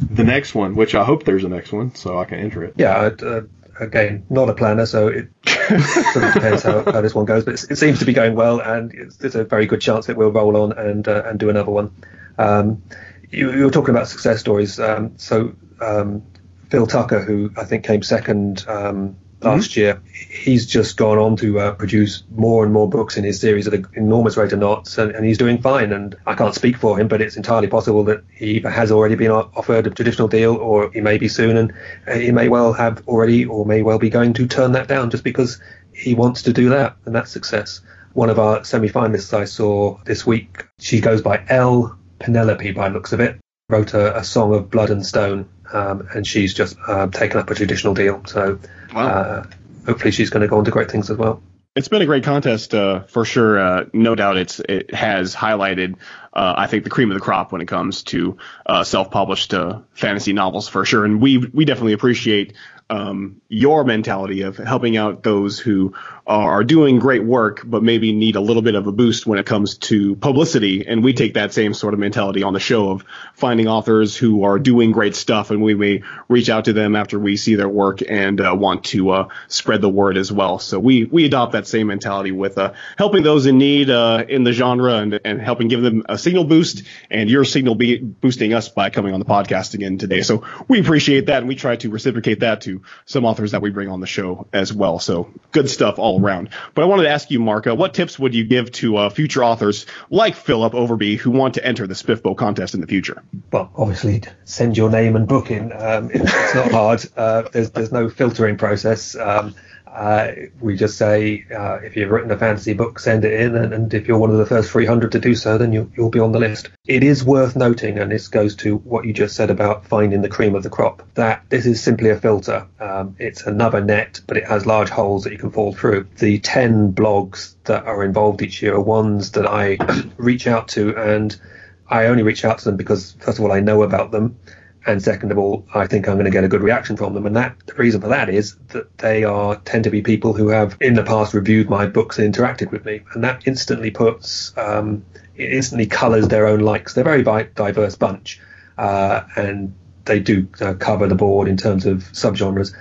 [0.00, 2.74] the next one, which I hope there's a next one, so I can enter it.
[2.76, 3.10] Yeah.
[3.22, 3.42] Uh,
[3.78, 7.44] again, not a planner, so it sort of depends how, how, this one goes.
[7.44, 10.32] But it seems to be going well, and there's a very good chance that we'll
[10.32, 11.94] roll on and uh, and do another one.
[12.38, 12.82] Um,
[13.30, 14.78] you, you, were talking about success stories.
[14.78, 16.22] Um, so um,
[16.70, 19.80] Phil Tucker, who I think came second um, last mm-hmm.
[19.80, 20.02] year.
[20.12, 23.74] He's just gone on to uh, produce more and more books in his series at
[23.74, 25.92] an enormous rate of knots, and, and, he's doing fine.
[25.92, 29.30] And I can't speak for him, but it's entirely possible that he has already been
[29.30, 31.72] offered a traditional deal, or he may be soon, and
[32.06, 35.10] uh, he may well have already, or may well be going to turn that down
[35.10, 35.60] just because
[35.92, 37.80] he wants to do that, and that's success.
[38.14, 41.98] One of our semi-finalists I saw this week, she goes by L.
[42.18, 43.38] Penelope by looks of it,
[43.72, 47.50] wrote a, a song of blood and stone, um, and she's just uh, taken up
[47.50, 48.22] a traditional deal.
[48.26, 48.58] So
[48.94, 49.08] wow.
[49.08, 49.46] uh,
[49.86, 51.42] hopefully she's going to go on to great things as well.
[51.74, 53.58] It's been a great contest uh, for sure.
[53.58, 55.96] Uh, no doubt, it's it has highlighted,
[56.32, 59.54] uh, I think, the cream of the crop when it comes to uh, self-published
[59.92, 61.04] fantasy novels for sure.
[61.04, 62.54] And we we definitely appreciate
[62.92, 65.94] um, your mentality of helping out those who
[66.26, 69.46] are doing great work, but maybe need a little bit of a boost when it
[69.46, 70.86] comes to publicity.
[70.86, 74.44] And we take that same sort of mentality on the show of finding authors who
[74.44, 77.68] are doing great stuff, and we may reach out to them after we see their
[77.68, 80.58] work and uh, want to uh, spread the word as well.
[80.58, 84.44] So we we adopt that same mentality with uh, helping those in need uh, in
[84.44, 86.84] the genre and and helping give them a signal boost.
[87.10, 90.22] And your signal be boosting us by coming on the podcast again today.
[90.22, 93.70] So we appreciate that, and we try to reciprocate that to some authors that we
[93.70, 94.98] bring on the show as well.
[94.98, 96.50] So good stuff all around.
[96.74, 99.44] But I wanted to ask you, Marco, what tips would you give to uh, future
[99.44, 103.22] authors like Philip Overby who want to enter the SPIFBO contest in the future?
[103.52, 105.72] Well, obviously, send your name and book in.
[105.72, 107.04] Um, it's not hard.
[107.16, 109.16] Uh, there's there's no filtering process.
[109.16, 109.54] Um,
[109.92, 113.74] uh, we just say uh, if you've written a fantasy book, send it in, and,
[113.74, 116.18] and, if you're one of the first 300 to do so, then you, will be
[116.18, 116.70] on the list.
[116.86, 120.30] It is worth noting, and this goes to what you just said about finding the
[120.30, 122.66] cream of the crop, that this is simply a filter.
[122.80, 126.08] Um, it's another net, but it has large holes that you can fall through.
[126.16, 129.76] The 10 blogs that are involved each year are ones that I
[130.16, 131.38] reach out to, and
[131.86, 134.38] I only reach out to them because, first of all, I know about them
[134.86, 137.26] and second of all, I think I'm going to get a good reaction from them.
[137.26, 140.48] And that the reason for that is that they are tend to be people who
[140.48, 144.56] have in the past reviewed my books and interacted with me, and that instantly puts
[144.56, 145.04] um,
[145.36, 146.94] it instantly colours their own likes.
[146.94, 148.40] They're a very diverse bunch,
[148.76, 152.74] uh, and they do uh, cover the board in terms of subgenres.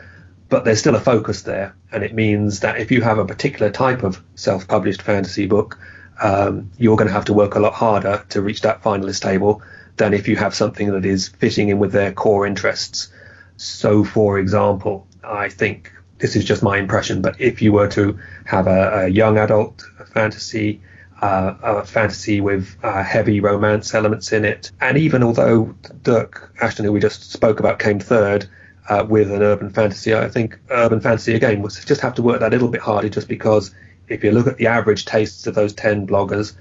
[0.49, 3.71] but there's still a focus there, and it means that if you have a particular
[3.71, 5.77] type of self-published fantasy book,
[6.21, 9.61] um, you're going to have to work a lot harder to reach that finalist table
[9.97, 13.12] than if you have something that is fitting in with their core interests.
[13.58, 18.19] So, for example, I think this is just my impression, but if you were to
[18.45, 20.82] have a, a young adult fantasy,
[21.21, 26.86] uh, a fantasy with uh, heavy romance elements in it, and even although Dyrk Ashton,
[26.86, 28.47] who we just spoke about, came third
[28.89, 32.39] uh, with an urban fantasy, I think urban fantasy again would just have to work
[32.39, 33.73] that a little bit harder, just because
[34.08, 36.56] if you look at the average tastes of those ten bloggers,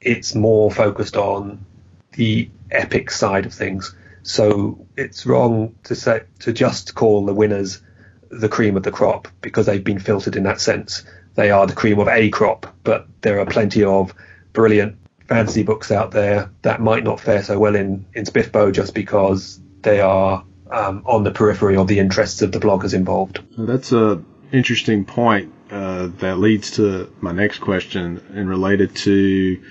[0.00, 1.64] it's more focused on
[2.12, 3.94] the epic side of things.
[4.22, 7.82] So it's wrong to say to just call the winners
[8.30, 11.04] the cream of the crop because they've been filtered in that sense.
[11.34, 14.14] They are the cream of a crop, but there are plenty of
[14.52, 14.96] brilliant
[15.28, 19.60] fantasy books out there that might not fare so well in in Spiffbo just because
[19.82, 23.40] they are um, on the periphery of the interests of the bloggers involved.
[23.56, 24.22] That's a
[24.52, 29.62] interesting point uh, that leads to my next question and related to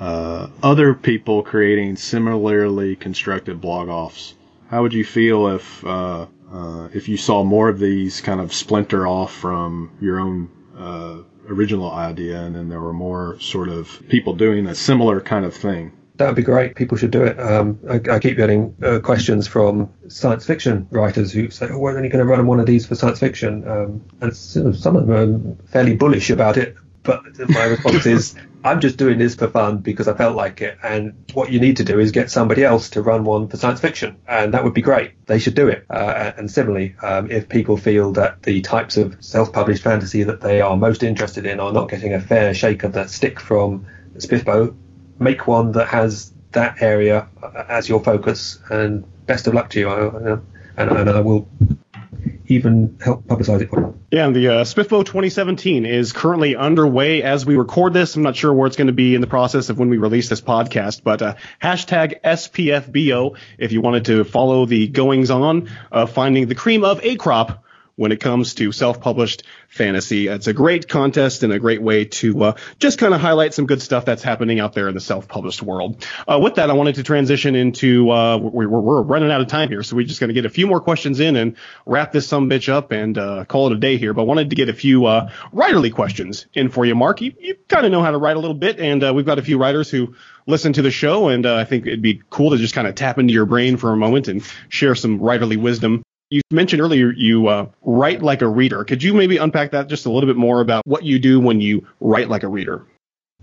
[0.00, 4.34] uh, other people creating similarly constructed blog offs.
[4.68, 8.52] How would you feel if uh, uh, if you saw more of these kind of
[8.52, 14.02] splinter off from your own uh, original idea, and then there were more sort of
[14.08, 15.92] people doing a similar kind of thing?
[16.16, 16.74] That would be great.
[16.74, 17.38] People should do it.
[17.38, 21.96] Um, I, I, keep getting uh, questions from science fiction writers who say, "Oh, we're
[21.96, 25.10] only going to run one of these for science fiction," um, and some of them
[25.12, 26.76] are fairly bullish about it.
[27.08, 30.76] But my response is, I'm just doing this for fun because I felt like it.
[30.82, 33.80] And what you need to do is get somebody else to run one for science
[33.80, 35.12] fiction, and that would be great.
[35.24, 35.86] They should do it.
[35.88, 40.60] Uh, and similarly, um, if people feel that the types of self-published fantasy that they
[40.60, 43.86] are most interested in are not getting a fair shake of the stick from
[44.18, 44.76] Spiffbo,
[45.18, 47.26] make one that has that area
[47.68, 48.58] as your focus.
[48.68, 49.88] And best of luck to you.
[49.88, 50.38] I,
[50.76, 51.48] and, and I will
[52.48, 53.70] even help publicize it
[54.10, 58.16] Yeah, and the uh, Spiffbo 2017 is currently underway as we record this.
[58.16, 60.28] I'm not sure where it's going to be in the process of when we release
[60.28, 66.10] this podcast, but uh, hashtag SPFBO if you wanted to follow the goings on of
[66.10, 67.64] finding the cream of a crop
[67.98, 70.28] when it comes to self-published fantasy.
[70.28, 73.66] It's a great contest and a great way to uh, just kind of highlight some
[73.66, 76.06] good stuff that's happening out there in the self-published world.
[76.26, 79.68] Uh, with that, I wanted to transition into uh, we're, we're, running out of time
[79.68, 81.56] here, so we're just going to get a few more questions in and
[81.86, 84.14] wrap this some bitch up and uh, call it a day here.
[84.14, 87.20] But I wanted to get a few uh, writerly questions in for you, Mark.
[87.20, 89.40] You, you kind of know how to write a little bit, and uh, we've got
[89.40, 90.14] a few writers who
[90.46, 93.18] listen to the show, and I think it'd be cool to just kind of tap
[93.18, 96.04] into your brain for a moment and share some writerly wisdom.
[96.30, 98.84] You mentioned earlier you uh, write like a reader.
[98.84, 101.60] Could you maybe unpack that just a little bit more about what you do when
[101.60, 102.84] you write like a reader?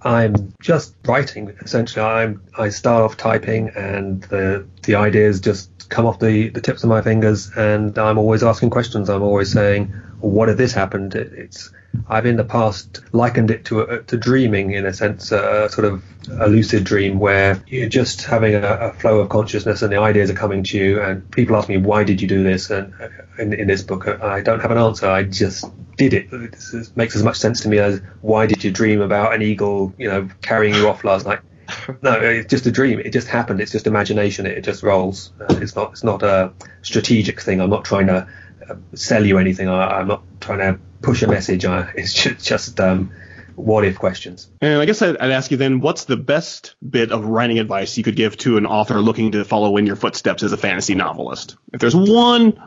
[0.01, 2.05] I'm just writing essentially.
[2.05, 6.83] I'm I start off typing and the the ideas just come off the, the tips
[6.83, 9.09] of my fingers and I'm always asking questions.
[9.09, 9.87] I'm always saying,
[10.19, 11.15] what if this happened?
[11.15, 11.71] It, it's
[12.07, 15.85] I've in the past likened it to a, to dreaming in a sense, a sort
[15.85, 16.03] of
[16.39, 20.29] a lucid dream where you're just having a, a, flow of consciousness and the ideas
[20.29, 21.01] are coming to you.
[21.01, 22.69] And people ask me, why did you do this?
[22.69, 22.93] And
[23.37, 25.07] in, in this book, I don't have an answer.
[25.07, 25.65] I just
[25.97, 26.31] did it.
[26.31, 29.93] It makes as much sense to me as why did you dream about an eagle,
[29.97, 31.39] you know, carrying you off last night?
[32.01, 32.99] no, it's just a dream.
[32.99, 33.59] It just happened.
[33.59, 34.45] It's just imagination.
[34.45, 35.31] It, just rolls.
[35.39, 35.91] Uh, it's not.
[35.91, 37.59] It's not a strategic thing.
[37.59, 38.27] I'm not trying to uh,
[38.93, 39.67] sell you anything.
[39.67, 41.65] I, am not trying to push a message.
[41.65, 43.11] I, it's just, just um,
[43.55, 44.49] what if questions.
[44.61, 47.97] And I guess I'd, I'd, ask you then, what's the best bit of writing advice
[47.97, 50.95] you could give to an author looking to follow in your footsteps as a fantasy
[50.95, 51.55] novelist?
[51.73, 52.61] If there's one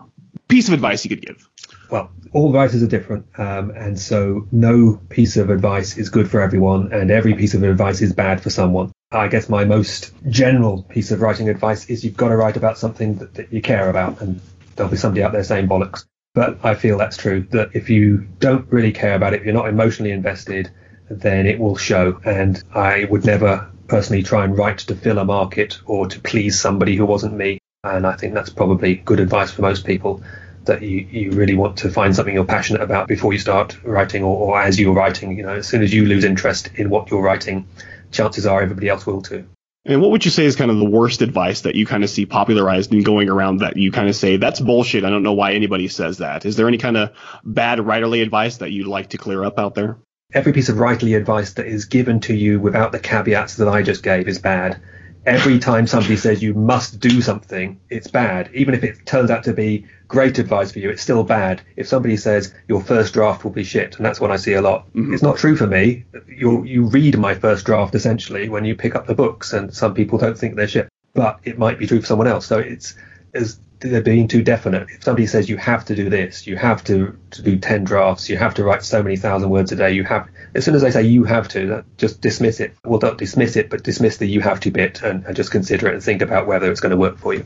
[0.49, 1.49] piece of advice you could give.
[1.91, 6.43] Well, all writers are different, um, and so no piece of advice is good for
[6.43, 8.93] everyone, and every piece of advice is bad for someone.
[9.11, 12.77] I guess my most general piece of writing advice is you've got to write about
[12.77, 14.41] something that, that you care about, and
[14.79, 16.07] there'll be somebody out there saying bollocks.
[16.35, 19.55] But I feel that's true, that if you don't really care about it, if you're
[19.55, 20.71] not emotionally invested,
[21.11, 22.21] then it will show.
[22.25, 26.61] And I would never personally try and write to fill a market or to please
[26.61, 27.59] somebody who wasn't me.
[27.83, 30.23] And I think that's probably good advice for most people
[30.65, 34.23] that you, you really want to find something you're passionate about before you start writing
[34.23, 35.37] or, or as you're writing.
[35.37, 37.67] You know, as soon as you lose interest in what you're writing,
[38.13, 39.49] chances are everybody else will too.
[39.89, 42.11] And what would you say is kind of the worst advice that you kind of
[42.11, 45.03] see popularized and going around that you kind of say, that's bullshit.
[45.03, 46.45] I don't know why anybody says that.
[46.45, 49.75] Is there any kind of bad writerly advice that you'd like to clear up out
[49.75, 49.97] there?
[50.31, 53.83] Every piece of writerly advice that is given to you without the caveats that I
[53.83, 54.79] just gave is bad.
[55.27, 58.51] Every time somebody says you must do something, it's bad.
[58.55, 61.61] Even if it turns out to be great advice for you, it's still bad.
[61.77, 64.63] If somebody says your first draft will be shit, and that's what I see a
[64.63, 65.13] lot, mm-hmm.
[65.13, 66.05] it's not true for me.
[66.27, 69.95] You you read my first draft essentially when you pick up the books, and some
[69.95, 72.47] people don't think they're shit, but it might be true for someone else.
[72.47, 72.95] So it's
[73.35, 74.89] as they're being too definite.
[74.91, 78.29] If somebody says you have to do this, you have to, to do 10 drafts,
[78.29, 80.83] you have to write so many thousand words a day, you have, as soon as
[80.83, 82.75] they say you have to, just dismiss it.
[82.85, 85.89] Well, don't dismiss it, but dismiss the you have to bit and, and just consider
[85.89, 87.45] it and think about whether it's going to work for you.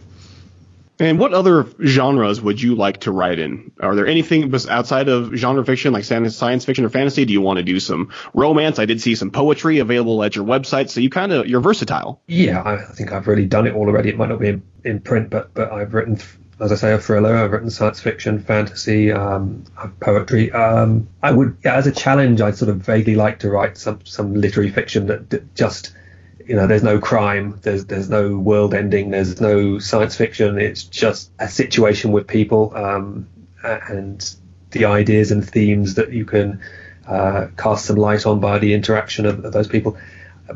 [1.02, 3.72] And what other genres would you like to write in?
[3.80, 7.24] Are there anything outside of genre fiction, like science fiction or fantasy?
[7.24, 8.78] Do you want to do some romance?
[8.78, 12.22] I did see some poetry available at your website, so you kind of you're versatile.
[12.28, 14.10] Yeah, I think I've really done it all already.
[14.10, 16.20] It might not be in, in print, but but I've written,
[16.60, 17.36] as I say, a thriller.
[17.36, 19.64] I've written science fiction, fantasy, um,
[19.98, 20.52] poetry.
[20.52, 24.34] Um, I would, as a challenge, I'd sort of vaguely like to write some some
[24.34, 25.94] literary fiction that, that just
[26.46, 30.58] you know, there's no crime, there's there's no world ending, there's no science fiction.
[30.58, 33.28] It's just a situation with people um,
[33.62, 34.34] and
[34.70, 36.60] the ideas and themes that you can
[37.06, 39.96] uh, cast some light on by the interaction of, of, those people.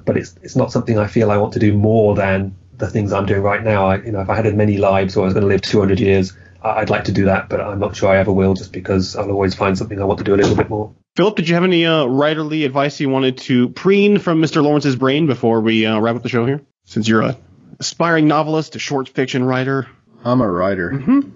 [0.05, 3.13] But it's it's not something I feel I want to do more than the things
[3.13, 3.87] I'm doing right now.
[3.87, 5.63] I, you know, if I had as many lives or I was going to live
[5.63, 6.33] 200 years,
[6.63, 9.31] I'd like to do that, but I'm not sure I ever will, just because I'll
[9.31, 10.93] always find something I want to do a little bit more.
[11.17, 14.63] Philip, did you have any uh, writerly advice you wanted to preen from Mr.
[14.63, 16.61] Lawrence's brain before we uh, wrap up the show here?
[16.85, 17.39] Since you're a
[17.81, 19.89] aspiring novelist, a short fiction writer.
[20.25, 20.91] I'm a writer.
[20.91, 21.31] Mm-hmm.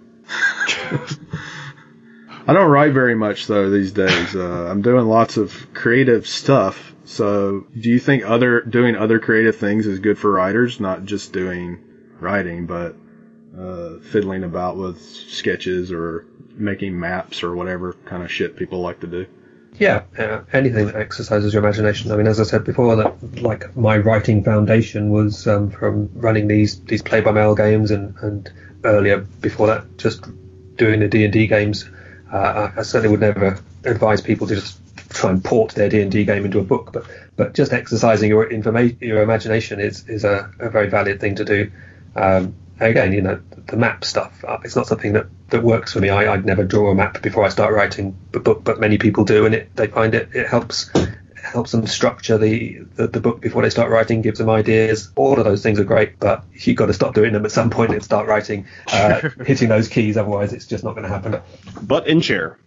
[2.47, 4.37] I don't write very much though these days.
[4.37, 6.95] Uh, I'm doing lots of creative stuff.
[7.05, 11.33] So, do you think other doing other creative things is good for writers, not just
[11.33, 11.83] doing
[12.21, 12.97] writing, but
[13.59, 19.01] uh, fiddling about with sketches or making maps or whatever kind of shit people like
[19.01, 19.27] to do?
[19.81, 22.13] Yeah, uh, anything that exercises your imagination.
[22.13, 26.49] I mean, as I said before, that like my writing foundation was um, from running
[26.49, 28.53] these these play by mail games, and, and
[28.85, 30.27] earlier before that, just
[30.77, 31.89] doing the D and D games.
[32.31, 34.79] Uh, I certainly would never advise people to just
[35.09, 37.07] try and port their D and D game into a book, but
[37.37, 41.45] but just exercising your information, your imagination is is a, a very valid thing to
[41.47, 41.71] do.
[42.15, 44.45] Um, again, you know, the map stuff.
[44.45, 46.09] Uh, it's not something that, that works for me.
[46.09, 49.25] I, I'd never draw a map before I start writing, but, but, but many people
[49.25, 50.91] do, and it, they find it, it helps
[51.43, 55.11] helps them structure the, the, the, book before they start writing, gives them ideas.
[55.17, 57.71] All of those things are great, but you've got to stop doing them at some
[57.71, 60.17] point and start writing, uh, hitting those keys.
[60.17, 61.41] Otherwise, it's just not going to happen.
[61.83, 62.59] But in chair.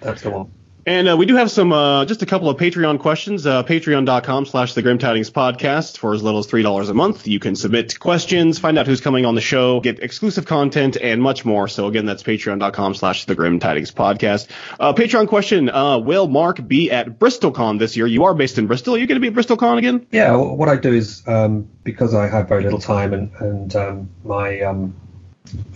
[0.00, 0.52] That's the one.
[0.86, 3.46] And uh, we do have some, uh, just a couple of Patreon questions.
[3.46, 7.26] Uh, Patreon.com slash the Grim Tidings podcast for as little as $3 a month.
[7.26, 11.22] You can submit questions, find out who's coming on the show, get exclusive content, and
[11.22, 11.68] much more.
[11.68, 14.48] So again, that's Patreon.com slash the Grim Tidings podcast.
[14.78, 18.06] Uh, Patreon question, uh, will Mark be at BristolCon this year?
[18.06, 18.96] You are based in Bristol.
[18.96, 20.06] Are you going to be at BristolCon again?
[20.10, 24.10] Yeah, what I do is, um, because I have very little time and, and um,
[24.22, 24.94] my um,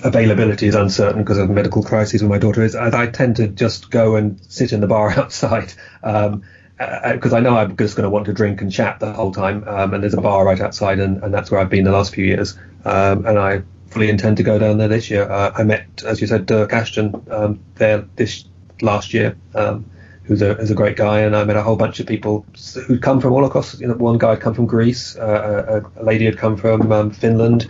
[0.03, 3.49] availability is uncertain because of medical crises where my daughter is, I, I tend to
[3.49, 5.73] just go and sit in the bar outside.
[6.03, 6.43] Um,
[6.79, 9.33] because uh, I know I'm just going to want to drink and chat the whole
[9.33, 9.65] time.
[9.67, 12.15] Um, and there's a bar right outside, and, and that's where I've been the last
[12.15, 12.57] few years.
[12.85, 15.29] Um, and I fully intend to go down there this year.
[15.29, 18.45] Uh, I met, as you said, Dyrk Ashton um, there this
[18.81, 19.91] last year, um,
[20.23, 21.23] who's a, a great guy.
[21.23, 22.47] And I met a whole bunch of people
[22.87, 23.81] who'd come from all across.
[23.81, 26.93] You know, one guy had come from Greece, uh, a, a, lady had come from
[26.93, 27.69] um, Finland.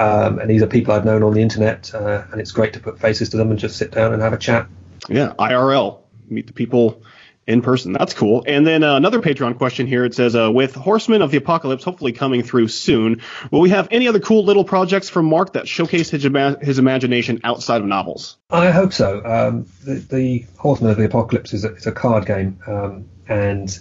[0.00, 2.80] Um, and these are people I've known on the internet, uh, and it's great to
[2.80, 4.66] put faces to them and just sit down and have a chat.
[5.10, 5.98] Yeah, IRL,
[6.30, 7.02] meet the people
[7.46, 7.92] in person.
[7.92, 8.42] That's cool.
[8.46, 10.06] And then uh, another Patreon question here.
[10.06, 13.20] It says, uh, with Horsemen of the Apocalypse hopefully coming through soon,
[13.50, 16.78] will we have any other cool little projects from Mark that showcase his, ima- his
[16.78, 18.38] imagination outside of novels?
[18.48, 19.22] I hope so.
[19.22, 23.78] Um, the, the, Horsemen of the Apocalypse is a, a card game, um, and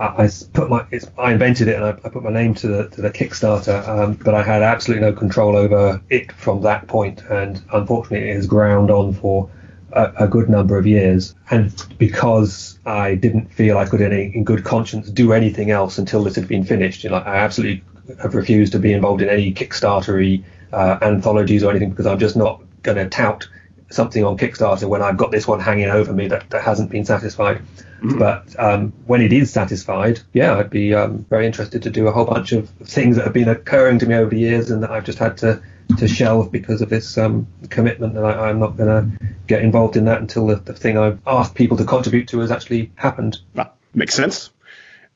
[0.00, 0.86] I, put my
[1.18, 4.14] I invented it and I, I, put my name to the to the Kickstarter, um,
[4.14, 8.46] but I had absolutely no control over it from that point, and unfortunately, it has
[8.46, 9.50] ground on for
[9.92, 11.34] a, a, good number of years.
[11.50, 16.22] And because I didn't feel I could, any, in good conscience, do anything else until
[16.22, 17.82] this had been finished, you know, I absolutely
[18.22, 22.36] have refused to be involved in any Kickstartery uh, anthologies or anything because I'm just
[22.36, 23.48] not going to tout
[23.90, 27.04] something on Kickstarter when I've got this one hanging over me that, that hasn't been
[27.04, 27.62] satisfied.
[28.00, 28.18] Mm-hmm.
[28.18, 32.12] But um, when it is satisfied, yeah, I'd be um, very interested to do a
[32.12, 34.90] whole bunch of things that have been occurring to me over the years and that
[34.90, 35.62] I've just had to,
[35.98, 39.96] to shelve because of this um, commitment that I, am not going to get involved
[39.96, 43.38] in that until the, the, thing I've asked people to contribute to has actually happened.
[43.56, 44.50] Ah, makes sense.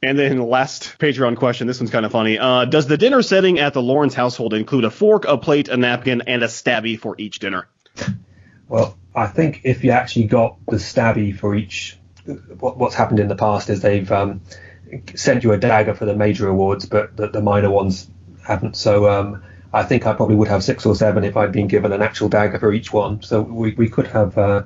[0.05, 1.69] And then the last Patreon question.
[1.69, 2.37] This one's kind of funny.
[2.37, 5.77] Uh, does the dinner setting at the Lawrence household include a fork, a plate, a
[5.77, 7.69] napkin, and a stabby for each dinner?
[8.73, 11.99] Well, I think if you actually got the stabby for each
[12.59, 14.41] what, what's happened in the past is they've um,
[15.15, 18.09] sent you a dagger for the major awards, but the, the minor ones
[18.47, 18.75] haven't.
[18.79, 19.43] So um,
[19.75, 22.31] I think I probably would have six or seven if I'd been given an actual
[22.31, 23.21] dagger for each one.
[23.21, 24.63] So we, we could have uh,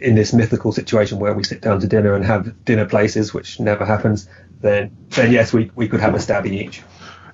[0.00, 3.60] in this mythical situation where we sit down to dinner and have dinner places, which
[3.60, 4.28] never happens.
[4.60, 6.82] Then then yes, we we could have a stabby each.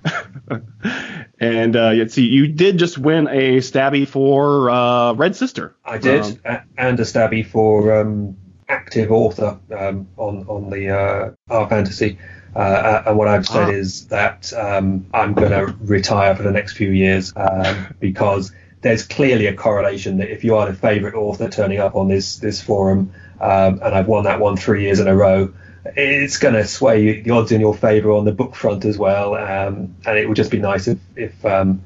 [1.41, 5.75] And uh, let's see, you did just win a stabby for uh, Red Sister.
[5.85, 8.37] I did, Um, a- and a stabby for um,
[8.69, 12.19] active author um, on on the uh, R Fantasy.
[12.57, 13.73] Uh, uh, and what I've said Ah.
[13.73, 19.07] is that um, I'm going to retire for the next few years um, because there's
[19.07, 22.61] clearly a correlation that if you are the favourite author turning up on this this
[22.61, 25.53] forum, um, and I've won that one three years in a row,
[25.97, 29.35] it's going to sway the odds in your favour on the book front as well.
[29.35, 31.83] Um, and it would just be nice if, if um,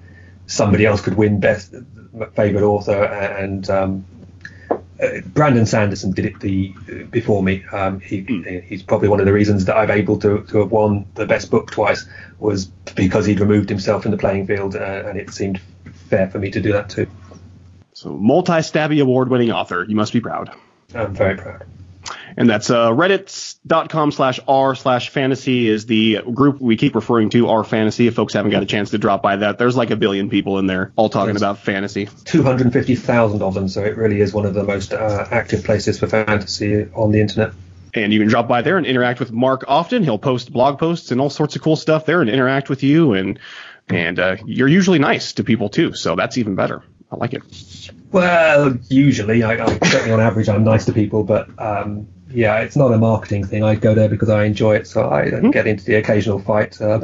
[0.46, 1.74] somebody else could win best
[2.34, 4.04] favourite author and um,
[5.02, 6.68] uh, Brandon Sanderson did it the
[7.10, 7.64] before me.
[7.72, 11.06] Um, he, he's probably one of the reasons that I'm able to, to have won
[11.14, 12.06] the best book twice
[12.38, 15.60] was because he'd removed himself from the playing field, uh, and it seemed
[16.08, 17.08] fair for me to do that too.
[17.94, 19.84] So multi-stabby award-winning author.
[19.88, 20.50] You must be proud.
[20.94, 21.64] I'm very proud.
[22.36, 27.48] And that's uh, reddit.com slash r slash fantasy is the group we keep referring to,
[27.48, 28.06] r fantasy.
[28.06, 30.58] If folks haven't got a chance to drop by that, there's like a billion people
[30.58, 31.42] in there all talking Yes.
[31.42, 32.08] about fantasy.
[32.24, 36.06] 250,000 of them, so it really is one of the most uh, active places for
[36.06, 37.52] fantasy on the internet.
[37.94, 40.02] And you can drop by there and interact with Mark often.
[40.02, 43.12] He'll post blog posts and all sorts of cool stuff there and interact with you.
[43.12, 43.38] And
[43.88, 46.82] and uh, you're usually nice to people too, so that's even better.
[47.10, 47.42] I like it.
[48.10, 52.76] Well, usually, I, I certainly on average, I'm nice to people, but um, yeah, it's
[52.76, 53.62] not a marketing thing.
[53.62, 56.80] I go there because I enjoy it, so I don't get into the occasional fight,
[56.80, 57.00] uh,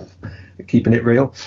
[0.66, 1.34] keeping it real.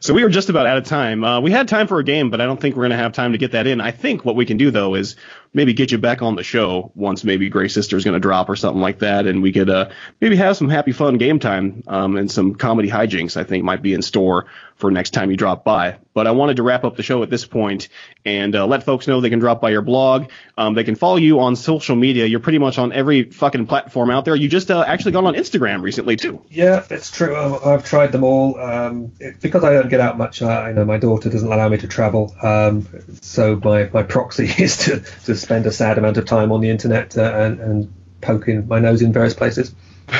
[0.00, 1.22] So we were just about out of time.
[1.22, 3.12] Uh, we had time for a game, but I don't think we're going to have
[3.12, 3.82] time to get that in.
[3.82, 5.14] I think what we can do though is
[5.52, 8.56] maybe get you back on the show once maybe Grey Sister's going to drop or
[8.56, 9.90] something like that, and we could uh,
[10.20, 13.36] maybe have some happy fun game time um, and some comedy hijinks.
[13.36, 14.46] I think might be in store
[14.76, 15.98] for next time you drop by.
[16.14, 17.88] But I wanted to wrap up the show at this point
[18.24, 20.30] and uh, let folks know they can drop by your blog.
[20.56, 22.24] Um, they can follow you on social media.
[22.24, 24.34] You're pretty much on every fucking platform out there.
[24.34, 26.42] You just uh, actually got on Instagram recently too.
[26.48, 27.36] Yeah, it's true.
[27.36, 28.58] I've tried them all.
[28.58, 31.68] Um, it- because I don't get out much, uh, I know my daughter doesn't allow
[31.68, 32.34] me to travel.
[32.42, 32.86] Um,
[33.20, 36.70] so my, my proxy is to, to spend a sad amount of time on the
[36.70, 39.74] internet uh, and, and poking my nose in various places.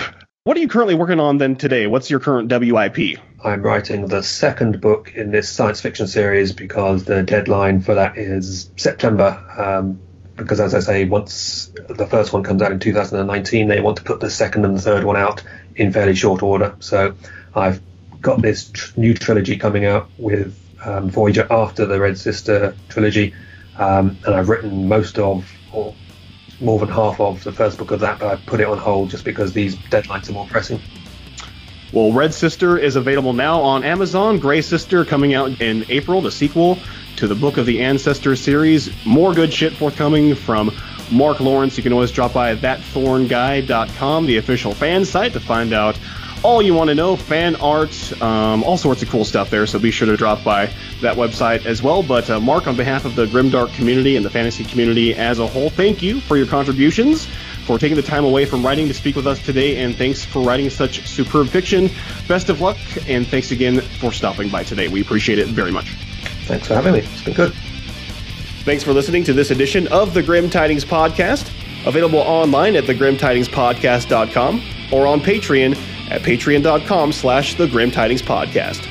[0.45, 1.87] What are you currently working on then today?
[1.87, 3.19] What's your current WIP?
[3.45, 8.17] I'm writing the second book in this science fiction series because the deadline for that
[8.17, 9.39] is September.
[9.59, 10.01] Um,
[10.37, 14.03] because, as I say, once the first one comes out in 2019, they want to
[14.03, 15.43] put the second and the third one out
[15.77, 16.75] in fairly short order.
[16.81, 17.15] So
[17.55, 17.83] I've
[18.23, 23.35] got this tr- new trilogy coming out with um, Voyager after the Red Sister trilogy,
[23.81, 25.95] um, and I've written most of, or
[26.61, 29.11] more than half of, the first book of that, but I put it on hold
[29.11, 30.81] just because these deadlines are more pressing.
[31.93, 34.39] Well, Red Sister is available now on Amazon.
[34.39, 36.79] Grey Sister coming out in April, the sequel
[37.17, 38.91] to the Book of the Ancestors series.
[39.05, 40.71] More good shit forthcoming from
[41.11, 41.77] Mark Lawrence.
[41.77, 45.99] You can always drop by thatthornguy.com, the official fan site, to find out
[46.43, 49.67] all you want to know, fan art, um, all sorts of cool stuff there.
[49.67, 50.67] So be sure to drop by
[51.01, 52.03] that website as well.
[52.03, 55.47] But uh, Mark, on behalf of the Grimdark community and the fantasy community as a
[55.47, 57.27] whole, thank you for your contributions,
[57.67, 60.43] for taking the time away from writing to speak with us today, and thanks for
[60.43, 61.91] writing such superb fiction.
[62.27, 64.89] Best of luck, and thanks again for stopping by today.
[64.89, 65.91] We appreciate it very much.
[66.47, 67.01] Thanks for having me.
[67.01, 67.53] It's been good.
[68.65, 71.51] Thanks for listening to this edition of the Grim Tidings Podcast,
[71.87, 74.63] available online at thegrimtidingspodcast.com
[74.93, 75.79] or on Patreon
[76.11, 78.87] at patreon.com slash the Grim Tidings Podcast.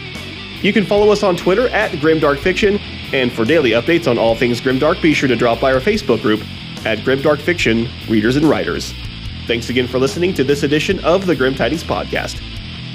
[0.64, 2.80] You can follow us on Twitter at GrimDarkFiction,
[3.14, 6.22] and for daily updates on all things Grimdark, be sure to drop by our Facebook
[6.22, 6.42] group
[6.86, 8.94] at Grimdark Fiction Readers and Writers.
[9.48, 12.42] Thanks again for listening to this edition of the Grim Tidings Podcast.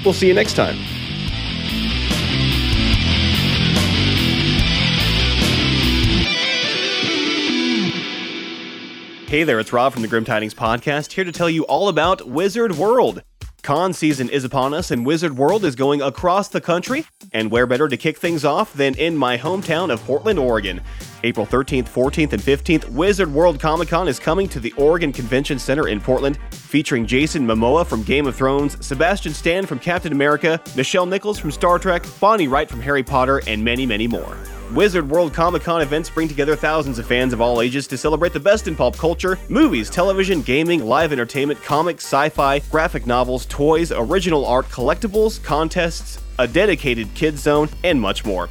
[0.03, 0.75] We'll see you next time.
[9.27, 12.27] Hey there, it's Rob from the Grim Tidings Podcast, here to tell you all about
[12.27, 13.21] Wizard World.
[13.65, 17.03] Con season is upon us, and Wizard World is going across the country.
[17.31, 20.81] And where better to kick things off than in my hometown of Portland, Oregon?
[21.23, 25.57] April 13th, 14th, and 15th, Wizard World Comic Con is coming to the Oregon Convention
[25.57, 30.61] Center in Portland, featuring Jason Momoa from Game of Thrones, Sebastian Stan from Captain America,
[30.75, 34.37] Nichelle Nichols from Star Trek, Bonnie Wright from Harry Potter, and many, many more.
[34.75, 38.33] Wizard World Comic Con events bring together thousands of fans of all ages to celebrate
[38.33, 43.45] the best in pop culture movies, television, gaming, live entertainment, comics, sci fi, graphic novels,
[43.45, 48.49] toys, original art, collectibles, contests, a dedicated kids zone, and much more.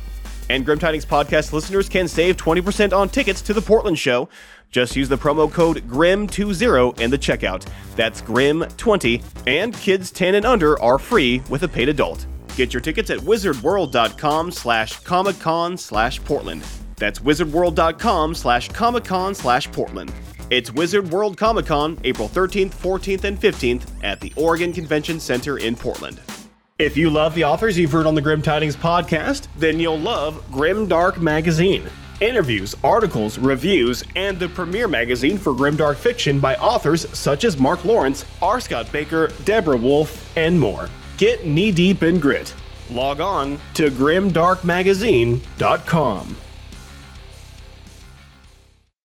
[0.49, 4.31] And Grim Tidings podcast listeners can save 20% on tickets to the Portland show.
[4.70, 7.68] Just use the promo code GRIM20 in the checkout.
[7.97, 12.27] That's GRIM20, and kids 10 and under are free with a paid adult.
[12.57, 16.65] Get your tickets at wizardworld.com slash Comic Con slash Portland.
[16.97, 20.13] That's wizardworld.com slash Comic Con slash Portland.
[20.51, 25.59] It's Wizard World Comic Con, April 13th, 14th, and 15th at the Oregon Convention Center
[25.59, 26.21] in Portland.
[26.79, 30.45] If you love the authors you've heard on the Grim Tidings podcast, then you'll love
[30.53, 31.85] Grim Dark Magazine.
[32.21, 37.85] Interviews, articles, reviews, and the premier magazine for grimdark fiction by authors such as Mark
[37.85, 38.61] Lawrence, R.
[38.61, 40.89] Scott Bakker, Deborah Wolf, and more.
[41.17, 42.53] Get knee deep in grit.
[42.91, 46.37] Log on to grimdarkmagazine.com.